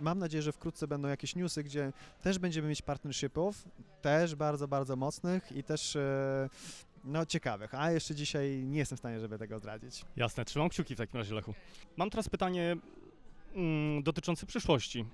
mam 0.00 0.18
nadzieję, 0.18 0.42
że 0.42 0.52
wkrótce 0.52 0.88
będą 0.88 1.08
jakieś 1.08 1.36
newsy, 1.36 1.62
gdzie 1.62 1.92
też 2.22 2.38
będziemy 2.38 2.68
mieć 2.68 2.82
partnershipów, 2.82 3.68
też 4.02 4.34
bardzo, 4.34 4.68
bardzo 4.68 4.96
mocnych 4.96 5.52
i 5.52 5.62
też 5.62 5.96
no, 7.04 7.26
ciekawych, 7.26 7.74
a 7.74 7.92
jeszcze 7.92 8.14
dzisiaj 8.14 8.64
nie 8.64 8.78
jestem 8.78 8.96
w 8.96 8.98
stanie, 8.98 9.20
żeby 9.20 9.38
tego 9.38 9.58
zdradzić. 9.58 10.04
Jasne, 10.16 10.44
trzymam 10.44 10.68
kciuki 10.68 10.94
w 10.94 10.98
takim 10.98 11.18
razie, 11.18 11.34
Lechu. 11.34 11.54
Mam 11.96 12.10
teraz 12.10 12.28
pytanie 12.28 12.76
mm, 13.54 14.02
dotyczące 14.02 14.46
przyszłości. 14.46 15.04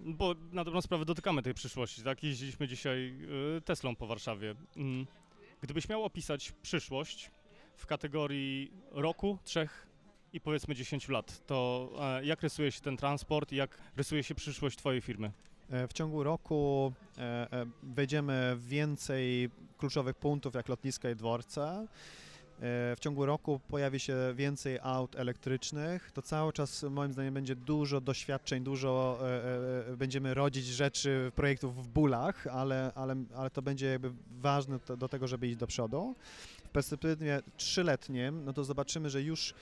Bo 0.00 0.34
na 0.52 0.64
dobrą 0.64 0.82
sprawę 0.82 1.04
dotykamy 1.04 1.42
tej 1.42 1.54
przyszłości, 1.54 2.02
tak? 2.02 2.22
Jeździliśmy 2.22 2.68
dzisiaj 2.68 3.16
y, 3.58 3.60
Teslą 3.60 3.96
po 3.96 4.06
Warszawie. 4.06 4.54
Mm. 4.76 5.06
Gdybyś 5.60 5.88
miał 5.88 6.04
opisać 6.04 6.52
przyszłość 6.62 7.30
w 7.76 7.86
kategorii 7.86 8.72
roku, 8.90 9.38
trzech 9.44 9.86
i 10.32 10.40
powiedzmy 10.40 10.74
10 10.74 11.08
lat, 11.08 11.46
to 11.46 11.90
e, 12.00 12.24
jak 12.24 12.42
rysuje 12.42 12.72
się 12.72 12.80
ten 12.80 12.96
transport 12.96 13.52
i 13.52 13.56
jak 13.56 13.78
rysuje 13.96 14.22
się 14.22 14.34
przyszłość 14.34 14.78
twojej 14.78 15.00
firmy? 15.00 15.32
E, 15.70 15.88
W 15.88 15.92
ciągu 15.92 16.22
roku 16.22 16.92
e, 17.18 17.66
wejdziemy 17.82 18.56
w 18.56 18.66
więcej 18.68 19.50
kluczowych 19.78 20.16
punktów 20.16 20.54
jak 20.54 20.68
lotniska 20.68 21.10
i 21.10 21.16
dworce. 21.16 21.86
E, 22.64 22.96
W 22.96 23.00
ciągu 23.00 23.26
roku 23.26 23.60
pojawi 23.68 24.00
się 24.00 24.16
więcej 24.34 24.78
aut 24.82 25.16
elektrycznych. 25.16 26.10
To 26.12 26.22
cały 26.22 26.52
czas 26.52 26.82
moim 26.82 27.12
zdaniem 27.12 27.34
będzie 27.34 27.56
dużo 27.56 28.00
doświadczeń, 28.00 28.64
dużo 28.64 29.18
e, 29.22 29.92
e, 29.92 29.96
będziemy 29.96 30.34
rodzić 30.34 30.66
rzeczy, 30.66 31.32
projektów 31.34 31.84
w 31.84 31.88
bólach, 31.88 32.46
ale, 32.46 32.92
ale, 32.94 33.16
ale 33.36 33.50
to 33.50 33.62
będzie 33.62 33.86
jakby 33.86 34.12
ważne 34.40 34.78
do 34.98 35.08
tego, 35.08 35.28
żeby 35.28 35.48
iść 35.48 35.56
do 35.56 35.66
przodu. 35.66 36.14
W 36.64 36.68
perspektywie 36.68 37.42
trzyletnim, 37.56 38.44
no 38.44 38.52
to 38.52 38.64
zobaczymy, 38.64 39.10
że 39.10 39.22
już 39.22 39.50
e, 39.50 39.54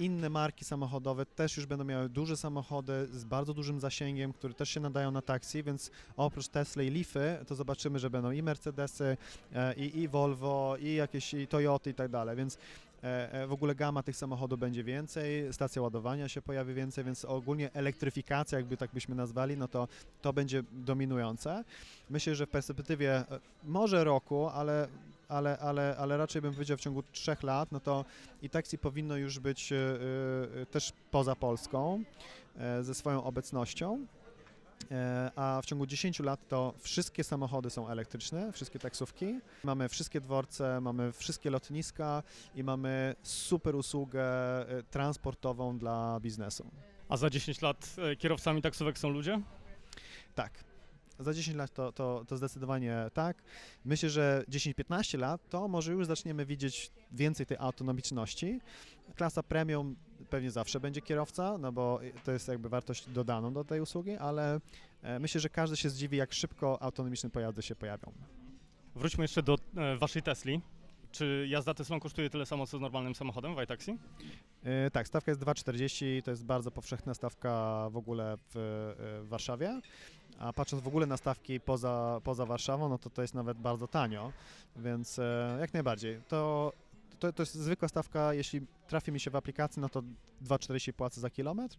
inne 0.00 0.30
marki 0.30 0.64
samochodowe 0.64 1.26
też 1.26 1.56
już 1.56 1.66
będą 1.66 1.84
miały 1.84 2.08
duże 2.08 2.36
samochody 2.36 3.06
z 3.12 3.24
bardzo 3.24 3.54
dużym 3.54 3.80
zasięgiem, 3.80 4.32
które 4.32 4.54
też 4.54 4.68
się 4.68 4.80
nadają 4.80 5.10
na 5.10 5.22
taksi, 5.22 5.62
więc 5.62 5.90
oprócz 6.16 6.48
Tesla 6.48 6.82
i 6.82 6.90
Leafy, 6.90 7.38
to 7.46 7.54
zobaczymy, 7.54 7.98
że 7.98 8.10
będą 8.10 8.30
i 8.30 8.42
Mercedesy, 8.42 9.16
e, 9.54 9.74
i, 9.74 9.98
i 9.98 10.08
Volvo, 10.08 10.76
i 10.80 10.94
jakieś 10.94 11.34
i 11.34 11.46
Toyoty 11.46 11.90
i 11.90 11.94
tak 11.94 12.10
dalej, 12.10 12.36
więc 12.36 12.58
e, 13.04 13.32
e, 13.32 13.46
w 13.46 13.52
ogóle 13.52 13.74
gama 13.74 14.02
tych 14.02 14.16
samochodów 14.16 14.60
będzie 14.60 14.84
więcej, 14.84 15.52
stacja 15.52 15.82
ładowania 15.82 16.28
się 16.28 16.42
pojawi 16.42 16.74
więcej, 16.74 17.04
więc 17.04 17.24
ogólnie 17.24 17.72
elektryfikacja, 17.72 18.58
jakby 18.58 18.76
tak 18.76 18.90
byśmy 18.94 19.14
nazwali, 19.14 19.56
no 19.56 19.68
to 19.68 19.88
to 20.22 20.32
będzie 20.32 20.62
dominujące. 20.72 21.64
Myślę, 22.10 22.34
że 22.34 22.46
w 22.46 22.50
perspektywie 22.50 23.16
e, 23.16 23.24
może 23.64 24.04
roku, 24.04 24.48
ale 24.48 24.88
ale, 25.32 25.58
ale, 25.58 25.96
ale 25.98 26.16
raczej 26.16 26.42
bym 26.42 26.54
powiedział 26.54 26.76
w 26.76 26.80
ciągu 26.80 27.02
trzech 27.02 27.42
lat, 27.42 27.72
no 27.72 27.80
to 27.80 28.04
i 28.42 28.50
taksi 28.50 28.78
powinno 28.78 29.16
już 29.16 29.38
być 29.38 29.72
e, 29.72 29.76
e, 30.62 30.66
też 30.66 30.92
poza 31.10 31.36
Polską 31.36 32.02
e, 32.56 32.82
ze 32.82 32.94
swoją 32.94 33.24
obecnością. 33.24 34.06
A 35.36 35.60
w 35.62 35.66
ciągu 35.66 35.86
10 35.86 36.20
lat 36.20 36.48
to 36.48 36.74
wszystkie 36.78 37.24
samochody 37.24 37.70
są 37.70 37.88
elektryczne, 37.88 38.52
wszystkie 38.52 38.78
taksówki. 38.78 39.40
Mamy 39.64 39.88
wszystkie 39.88 40.20
dworce, 40.20 40.80
mamy 40.80 41.12
wszystkie 41.12 41.50
lotniska 41.50 42.22
i 42.54 42.64
mamy 42.64 43.14
super 43.22 43.76
usługę 43.76 44.24
transportową 44.90 45.78
dla 45.78 46.20
biznesu. 46.20 46.70
A 47.08 47.16
za 47.16 47.30
10 47.30 47.62
lat 47.62 47.96
kierowcami 48.18 48.62
taksówek 48.62 48.98
są 48.98 49.08
ludzie? 49.08 49.40
Tak. 50.34 50.71
Za 51.18 51.34
10 51.34 51.56
lat 51.56 51.72
to, 51.72 51.92
to, 51.92 52.24
to 52.28 52.36
zdecydowanie 52.36 52.96
tak. 53.14 53.42
Myślę, 53.84 54.10
że 54.10 54.44
10-15 54.48 55.18
lat 55.18 55.48
to 55.48 55.68
może 55.68 55.92
już 55.92 56.06
zaczniemy 56.06 56.46
widzieć 56.46 56.90
więcej 57.12 57.46
tej 57.46 57.56
autonomiczności. 57.60 58.60
Klasa 59.14 59.42
premium 59.42 59.96
pewnie 60.30 60.50
zawsze 60.50 60.80
będzie 60.80 61.00
kierowca, 61.00 61.58
no 61.58 61.72
bo 61.72 62.00
to 62.24 62.32
jest 62.32 62.48
jakby 62.48 62.68
wartość 62.68 63.10
dodaną 63.10 63.52
do 63.52 63.64
tej 63.64 63.80
usługi, 63.80 64.16
ale 64.16 64.60
e, 65.02 65.18
myślę, 65.18 65.40
że 65.40 65.48
każdy 65.48 65.76
się 65.76 65.90
zdziwi, 65.90 66.16
jak 66.16 66.32
szybko 66.32 66.82
autonomiczne 66.82 67.30
pojazdy 67.30 67.62
się 67.62 67.74
pojawią. 67.76 68.12
Wróćmy 68.94 69.24
jeszcze 69.24 69.42
do 69.42 69.58
e, 69.76 69.96
waszej 69.96 70.22
Tesli. 70.22 70.60
Czy 71.12 71.46
jazda 71.48 71.74
Teslą 71.74 72.00
kosztuje 72.00 72.30
tyle 72.30 72.46
samo, 72.46 72.66
co 72.66 72.78
z 72.78 72.80
normalnym 72.80 73.14
samochodem 73.14 73.54
w 73.56 73.62
iTaxi? 73.62 73.98
E, 74.64 74.90
Tak, 74.90 75.08
stawka 75.08 75.30
jest 75.30 75.40
2,40, 75.40 76.22
to 76.22 76.30
jest 76.30 76.44
bardzo 76.44 76.70
powszechna 76.70 77.14
stawka 77.14 77.88
w 77.90 77.96
ogóle 77.96 78.36
w, 78.36 78.52
w 79.24 79.28
Warszawie. 79.28 79.80
A 80.42 80.52
patrząc 80.52 80.82
w 80.82 80.86
ogóle 80.88 81.06
na 81.06 81.16
stawki 81.16 81.60
poza, 81.60 82.20
poza 82.24 82.46
Warszawą, 82.46 82.88
no 82.88 82.98
to 82.98 83.10
to 83.10 83.22
jest 83.22 83.34
nawet 83.34 83.58
bardzo 83.58 83.88
tanio, 83.88 84.32
więc 84.76 85.18
e, 85.18 85.56
jak 85.60 85.74
najbardziej. 85.74 86.20
To, 86.28 86.72
to, 87.22 87.32
to 87.32 87.42
jest 87.42 87.54
zwykła 87.54 87.88
stawka, 87.88 88.34
jeśli 88.34 88.60
trafi 88.86 89.12
mi 89.12 89.20
się 89.20 89.30
w 89.30 89.36
aplikacji, 89.36 89.82
no 89.82 89.88
to 89.88 90.02
2,40 90.42 90.92
płacę 90.92 91.20
za 91.20 91.30
kilometr. 91.30 91.76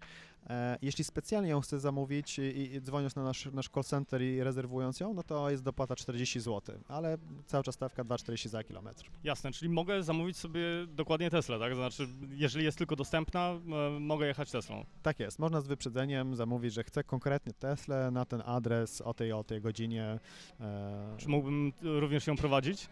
E, 0.50 0.78
jeśli 0.82 1.04
specjalnie 1.04 1.50
ją 1.50 1.62
chcę 1.62 1.80
zamówić 1.80 2.40
i, 2.40 2.74
i 2.76 2.82
dzwoniąc 2.82 3.16
na 3.16 3.24
nasz, 3.24 3.46
nasz 3.46 3.70
call 3.70 3.84
center 3.84 4.22
i 4.22 4.44
rezerwując 4.44 5.00
ją, 5.00 5.14
no 5.14 5.24
to 5.24 5.50
jest 5.50 5.64
dopłata 5.64 5.96
40 5.96 6.40
zł, 6.40 6.76
ale 6.88 7.18
cały 7.46 7.64
czas 7.64 7.76
stawka 7.76 8.04
2,40 8.04 8.48
za 8.48 8.64
kilometr. 8.64 9.04
Jasne, 9.24 9.52
czyli 9.52 9.70
mogę 9.70 10.04
zamówić 10.04 10.38
sobie 10.38 10.62
dokładnie 10.88 11.30
Teslę, 11.30 11.60
tak? 11.60 11.76
Znaczy, 11.76 12.08
jeżeli 12.32 12.66
jest 12.66 12.78
tylko 12.78 12.96
dostępna, 12.96 13.50
e, 13.50 14.00
mogę 14.00 14.28
jechać 14.28 14.52
Teslą. 14.52 14.86
Tak 15.02 15.20
jest, 15.20 15.40
można 15.40 15.62
z 15.62 15.68
wyprzedzeniem 15.68 16.36
zamówić, 16.36 16.74
że 16.74 16.84
chcę 16.84 17.04
konkretnie 17.04 17.54
Teslę 17.54 18.12
na 18.12 18.26
ten 18.26 18.44
adres 18.46 19.02
o 19.02 19.14
tej 19.14 19.32
o 19.32 19.44
tej 19.44 19.62
godzinie. 19.62 20.20
E, 20.60 21.16
Czy 21.18 21.30
mógłbym 21.30 21.74
również 21.82 22.28
ją 22.28 22.36
prowadzić? 22.36 22.90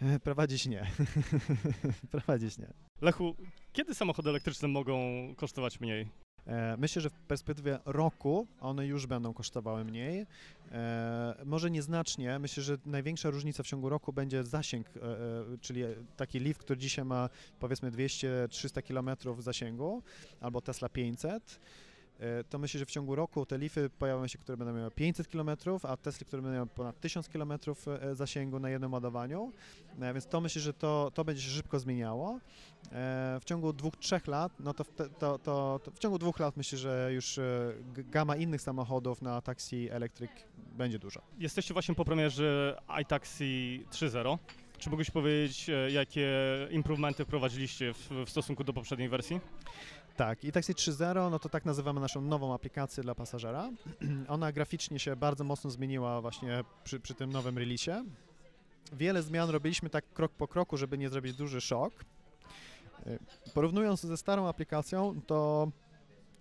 prowadzić 0.24 0.66
nie. 0.66 0.86
prowadzić 2.10 2.58
nie. 2.58 2.68
Lechu, 3.00 3.34
kiedy 3.72 3.94
samochody 3.94 4.30
elektryczne 4.30 4.68
mogą 4.68 4.98
kosztować 5.36 5.80
mniej? 5.80 6.08
E, 6.46 6.76
myślę, 6.78 7.02
że 7.02 7.10
w 7.10 7.12
perspektywie 7.12 7.78
roku 7.84 8.46
one 8.60 8.86
już 8.86 9.06
będą 9.06 9.34
kosztowały 9.34 9.84
mniej. 9.84 10.26
E, 10.72 11.34
może 11.44 11.70
nieznacznie. 11.70 12.38
Myślę, 12.38 12.62
że 12.62 12.76
największa 12.86 13.30
różnica 13.30 13.62
w 13.62 13.66
ciągu 13.66 13.88
roku 13.88 14.12
będzie 14.12 14.44
zasięg, 14.44 14.86
e, 14.88 15.00
czyli 15.60 15.82
taki 16.16 16.40
Leaf, 16.40 16.58
który 16.58 16.78
dzisiaj 16.78 17.04
ma 17.04 17.28
powiedzmy 17.60 17.90
200-300 17.90 18.82
km 18.82 19.42
zasięgu, 19.42 20.02
albo 20.40 20.60
Tesla 20.60 20.88
500. 20.88 21.60
E, 22.20 22.44
To 22.44 22.58
myślę, 22.58 22.78
że 22.78 22.86
w 22.86 22.90
ciągu 22.90 23.14
roku 23.14 23.46
te 23.46 23.58
Leafy 23.58 23.90
pojawią 23.98 24.26
się, 24.26 24.38
które 24.38 24.56
będą 24.56 24.74
miały 24.74 24.90
500 24.90 25.28
km, 25.28 25.50
a 25.82 25.96
Tesla, 25.96 26.26
które 26.26 26.42
będą 26.42 26.54
miały 26.56 26.66
ponad 26.66 27.00
1000 27.00 27.28
km 27.28 27.52
e, 27.52 28.14
zasięgu 28.14 28.58
na 28.60 28.70
jednym 28.70 28.92
ładowaniu. 28.92 29.52
E, 30.00 30.12
Więc 30.14 30.26
to 30.26 30.40
myślę, 30.40 30.62
że 30.62 30.72
to, 30.72 31.10
to 31.14 31.24
będzie 31.24 31.42
się 31.42 31.50
szybko 31.50 31.78
zmieniało. 31.78 32.38
E, 32.92 33.38
W 33.40 33.44
ciągu 33.44 33.72
dwóch, 33.72 33.96
trzech 33.96 34.26
lat, 34.26 34.52
no 34.60 34.74
to 34.74 34.84
w, 34.84 34.90
to, 35.18 35.38
to, 35.38 35.38
to 35.84 35.90
w 35.94 35.98
ciągu 35.98 36.18
dwóch 36.18 36.38
lat 36.38 36.56
myślę, 36.56 36.78
że 36.78 37.10
już 37.12 37.38
e, 37.38 37.72
gama 37.96 38.36
innych 38.36 38.60
samochodów 38.60 39.22
na 39.22 39.40
taksi 39.40 39.88
elektryk 39.90 40.30
będzie 40.72 40.98
duża. 40.98 41.20
Jesteście 41.38 41.74
właśnie 41.74 41.94
po 41.94 42.04
premierze 42.04 42.76
iTaxi 43.02 43.84
3.0. 43.90 44.38
Czy 44.78 44.90
mógłbyś 44.90 45.10
powiedzieć, 45.10 45.70
e, 45.70 45.90
jakie 45.90 46.28
improvementy 46.70 47.24
wprowadziliście 47.24 47.92
w, 47.94 48.10
w 48.26 48.30
stosunku 48.30 48.64
do 48.64 48.72
poprzedniej 48.72 49.08
wersji? 49.08 49.40
Tak, 50.16 50.44
i 50.44 50.52
Taxi 50.52 50.74
3.0, 50.74 51.30
no 51.30 51.38
to 51.38 51.48
tak 51.48 51.64
nazywamy 51.64 52.00
naszą 52.00 52.20
nową 52.20 52.54
aplikację 52.54 53.02
dla 53.02 53.14
pasażera. 53.14 53.70
Ona 54.28 54.52
graficznie 54.52 54.98
się 54.98 55.16
bardzo 55.16 55.44
mocno 55.44 55.70
zmieniła 55.70 56.20
właśnie 56.20 56.64
przy, 56.84 57.00
przy 57.00 57.14
tym 57.14 57.32
nowym 57.32 57.58
releasie. 57.58 58.04
Wiele 58.92 59.22
zmian 59.22 59.50
robiliśmy 59.50 59.90
tak 59.90 60.12
krok 60.12 60.32
po 60.32 60.48
kroku, 60.48 60.76
żeby 60.76 60.98
nie 60.98 61.08
zrobić 61.08 61.36
duży 61.36 61.60
szok. 61.60 61.92
Y, 63.06 63.18
Porównując 63.54 64.00
ze 64.00 64.16
starą 64.16 64.48
aplikacją, 64.48 65.20
to 65.26 65.68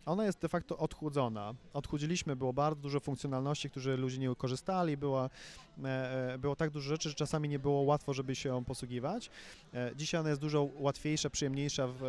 ona 0.05 0.25
jest 0.25 0.39
de 0.39 0.49
facto 0.49 0.77
odchudzona. 0.77 1.53
Odchudziliśmy, 1.73 2.35
było 2.35 2.53
bardzo 2.53 2.81
dużo 2.81 2.99
funkcjonalności, 2.99 3.69
które 3.69 3.97
ludzie 3.97 4.17
nie 4.17 4.35
korzystali, 4.35 4.97
była, 4.97 5.29
było 6.39 6.55
tak 6.55 6.69
dużo 6.69 6.89
rzeczy, 6.89 7.09
że 7.09 7.15
czasami 7.15 7.49
nie 7.49 7.59
było 7.59 7.81
łatwo, 7.81 8.13
żeby 8.13 8.35
się 8.35 8.49
ją 8.49 8.63
posługiwać. 8.65 9.29
E, 9.73 9.91
Dzisiaj 9.95 10.19
ona 10.19 10.29
jest 10.29 10.41
dużo 10.41 10.69
łatwiejsza, 10.75 11.29
przyjemniejsza 11.29 11.87
w, 11.87 12.03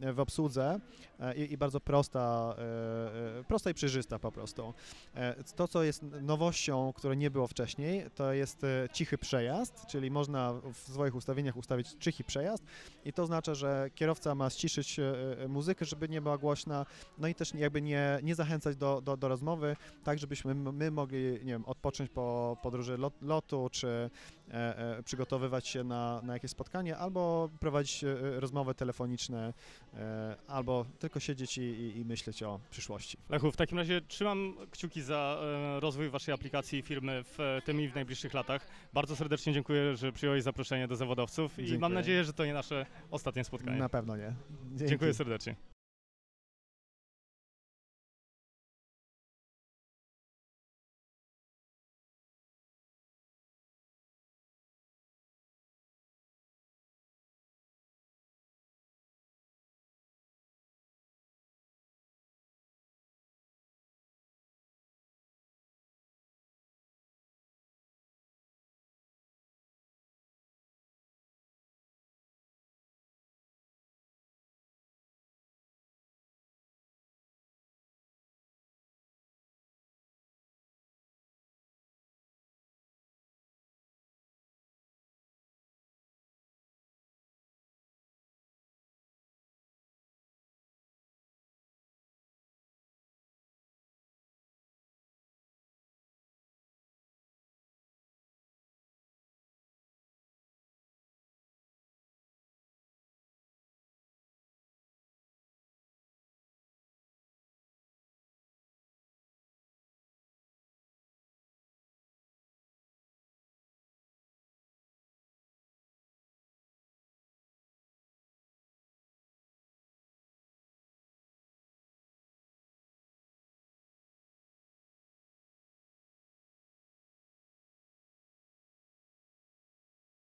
e, 0.00 0.12
w 0.12 0.20
obsłudze 0.20 0.80
e, 1.20 1.36
i, 1.36 1.52
i 1.52 1.56
bardzo 1.58 1.80
prosta, 1.80 2.54
e, 2.58 3.38
e, 3.38 3.44
prosta 3.44 3.70
i 3.70 3.74
przejrzysta 3.74 4.18
po 4.18 4.32
prostu. 4.32 4.74
E, 5.14 5.44
To, 5.56 5.68
co 5.68 5.82
jest 5.82 6.02
nowością, 6.02 6.92
które 6.96 7.16
nie 7.16 7.30
było 7.30 7.46
wcześniej, 7.46 8.04
to 8.14 8.32
jest 8.32 8.64
e, 8.64 8.88
cichy 8.92 9.18
przejazd, 9.18 9.86
czyli 9.86 10.10
można 10.10 10.52
w 10.72 10.76
swoich 10.78 11.14
ustawieniach 11.14 11.56
ustawić 11.56 11.88
cichy 12.00 12.24
przejazd 12.24 12.64
i 13.04 13.12
to 13.12 13.22
oznacza, 13.22 13.54
że 13.54 13.90
kierowca 13.94 14.34
ma 14.34 14.50
ściszyć 14.50 14.98
e, 14.98 15.12
e, 15.44 15.48
muzykę, 15.48 15.84
żeby 15.84 16.08
nie 16.08 16.20
była 16.20 16.38
głośna, 16.38 16.86
no 17.18 17.28
i 17.28 17.34
też 17.34 17.54
jakby 17.54 17.82
nie, 17.82 18.18
nie 18.22 18.34
zachęcać 18.34 18.76
do, 18.76 19.00
do, 19.00 19.16
do 19.16 19.28
rozmowy, 19.28 19.76
tak 20.04 20.18
żebyśmy 20.18 20.54
my 20.54 20.90
mogli, 20.90 21.22
nie 21.32 21.52
wiem, 21.52 21.64
odpocząć 21.64 22.10
po 22.10 22.56
podróży 22.62 22.98
lot, 23.08 23.22
lotu, 23.22 23.68
czy 23.72 24.10
e, 24.50 24.78
e, 24.78 25.02
przygotowywać 25.02 25.66
się 25.66 25.84
na, 25.84 26.20
na 26.22 26.32
jakieś 26.32 26.50
spotkanie, 26.50 26.96
albo 26.96 27.48
prowadzić 27.60 28.04
e, 28.04 28.40
rozmowy 28.40 28.74
telefoniczne, 28.74 29.52
albo 30.48 30.84
tylko 30.98 31.20
siedzieć 31.20 31.58
i, 31.58 31.60
i, 31.60 31.98
i 31.98 32.04
myśleć 32.04 32.42
o 32.42 32.60
przyszłości. 32.70 33.18
Lechu, 33.28 33.52
w 33.52 33.56
takim 33.56 33.78
razie 33.78 34.00
trzymam 34.00 34.54
kciuki 34.70 35.02
za 35.02 35.40
rozwój 35.80 36.10
waszej 36.10 36.34
aplikacji 36.34 36.78
i 36.78 36.82
firmy 36.82 37.24
w 37.24 37.38
tym 37.64 37.80
i 37.80 37.88
w 37.88 37.94
najbliższych 37.94 38.34
latach. 38.34 38.66
Bardzo 38.92 39.16
serdecznie 39.16 39.52
dziękuję, 39.52 39.96
że 39.96 40.12
przyjąłeś 40.12 40.42
zaproszenie 40.42 40.88
do 40.88 40.96
zawodowców 40.96 41.52
i 41.52 41.56
Dziękuję. 41.56 41.78
mam 41.78 41.94
nadzieję, 41.94 42.24
że 42.24 42.32
to 42.32 42.44
nie 42.46 42.54
nasze 42.54 42.86
ostatnie 43.10 43.44
spotkanie. 43.44 43.78
Na 43.78 43.88
pewno 43.88 44.16
nie. 44.16 44.34
Dzięki. 44.70 44.86
Dziękuję 44.86 45.14
serdecznie. 45.14 45.56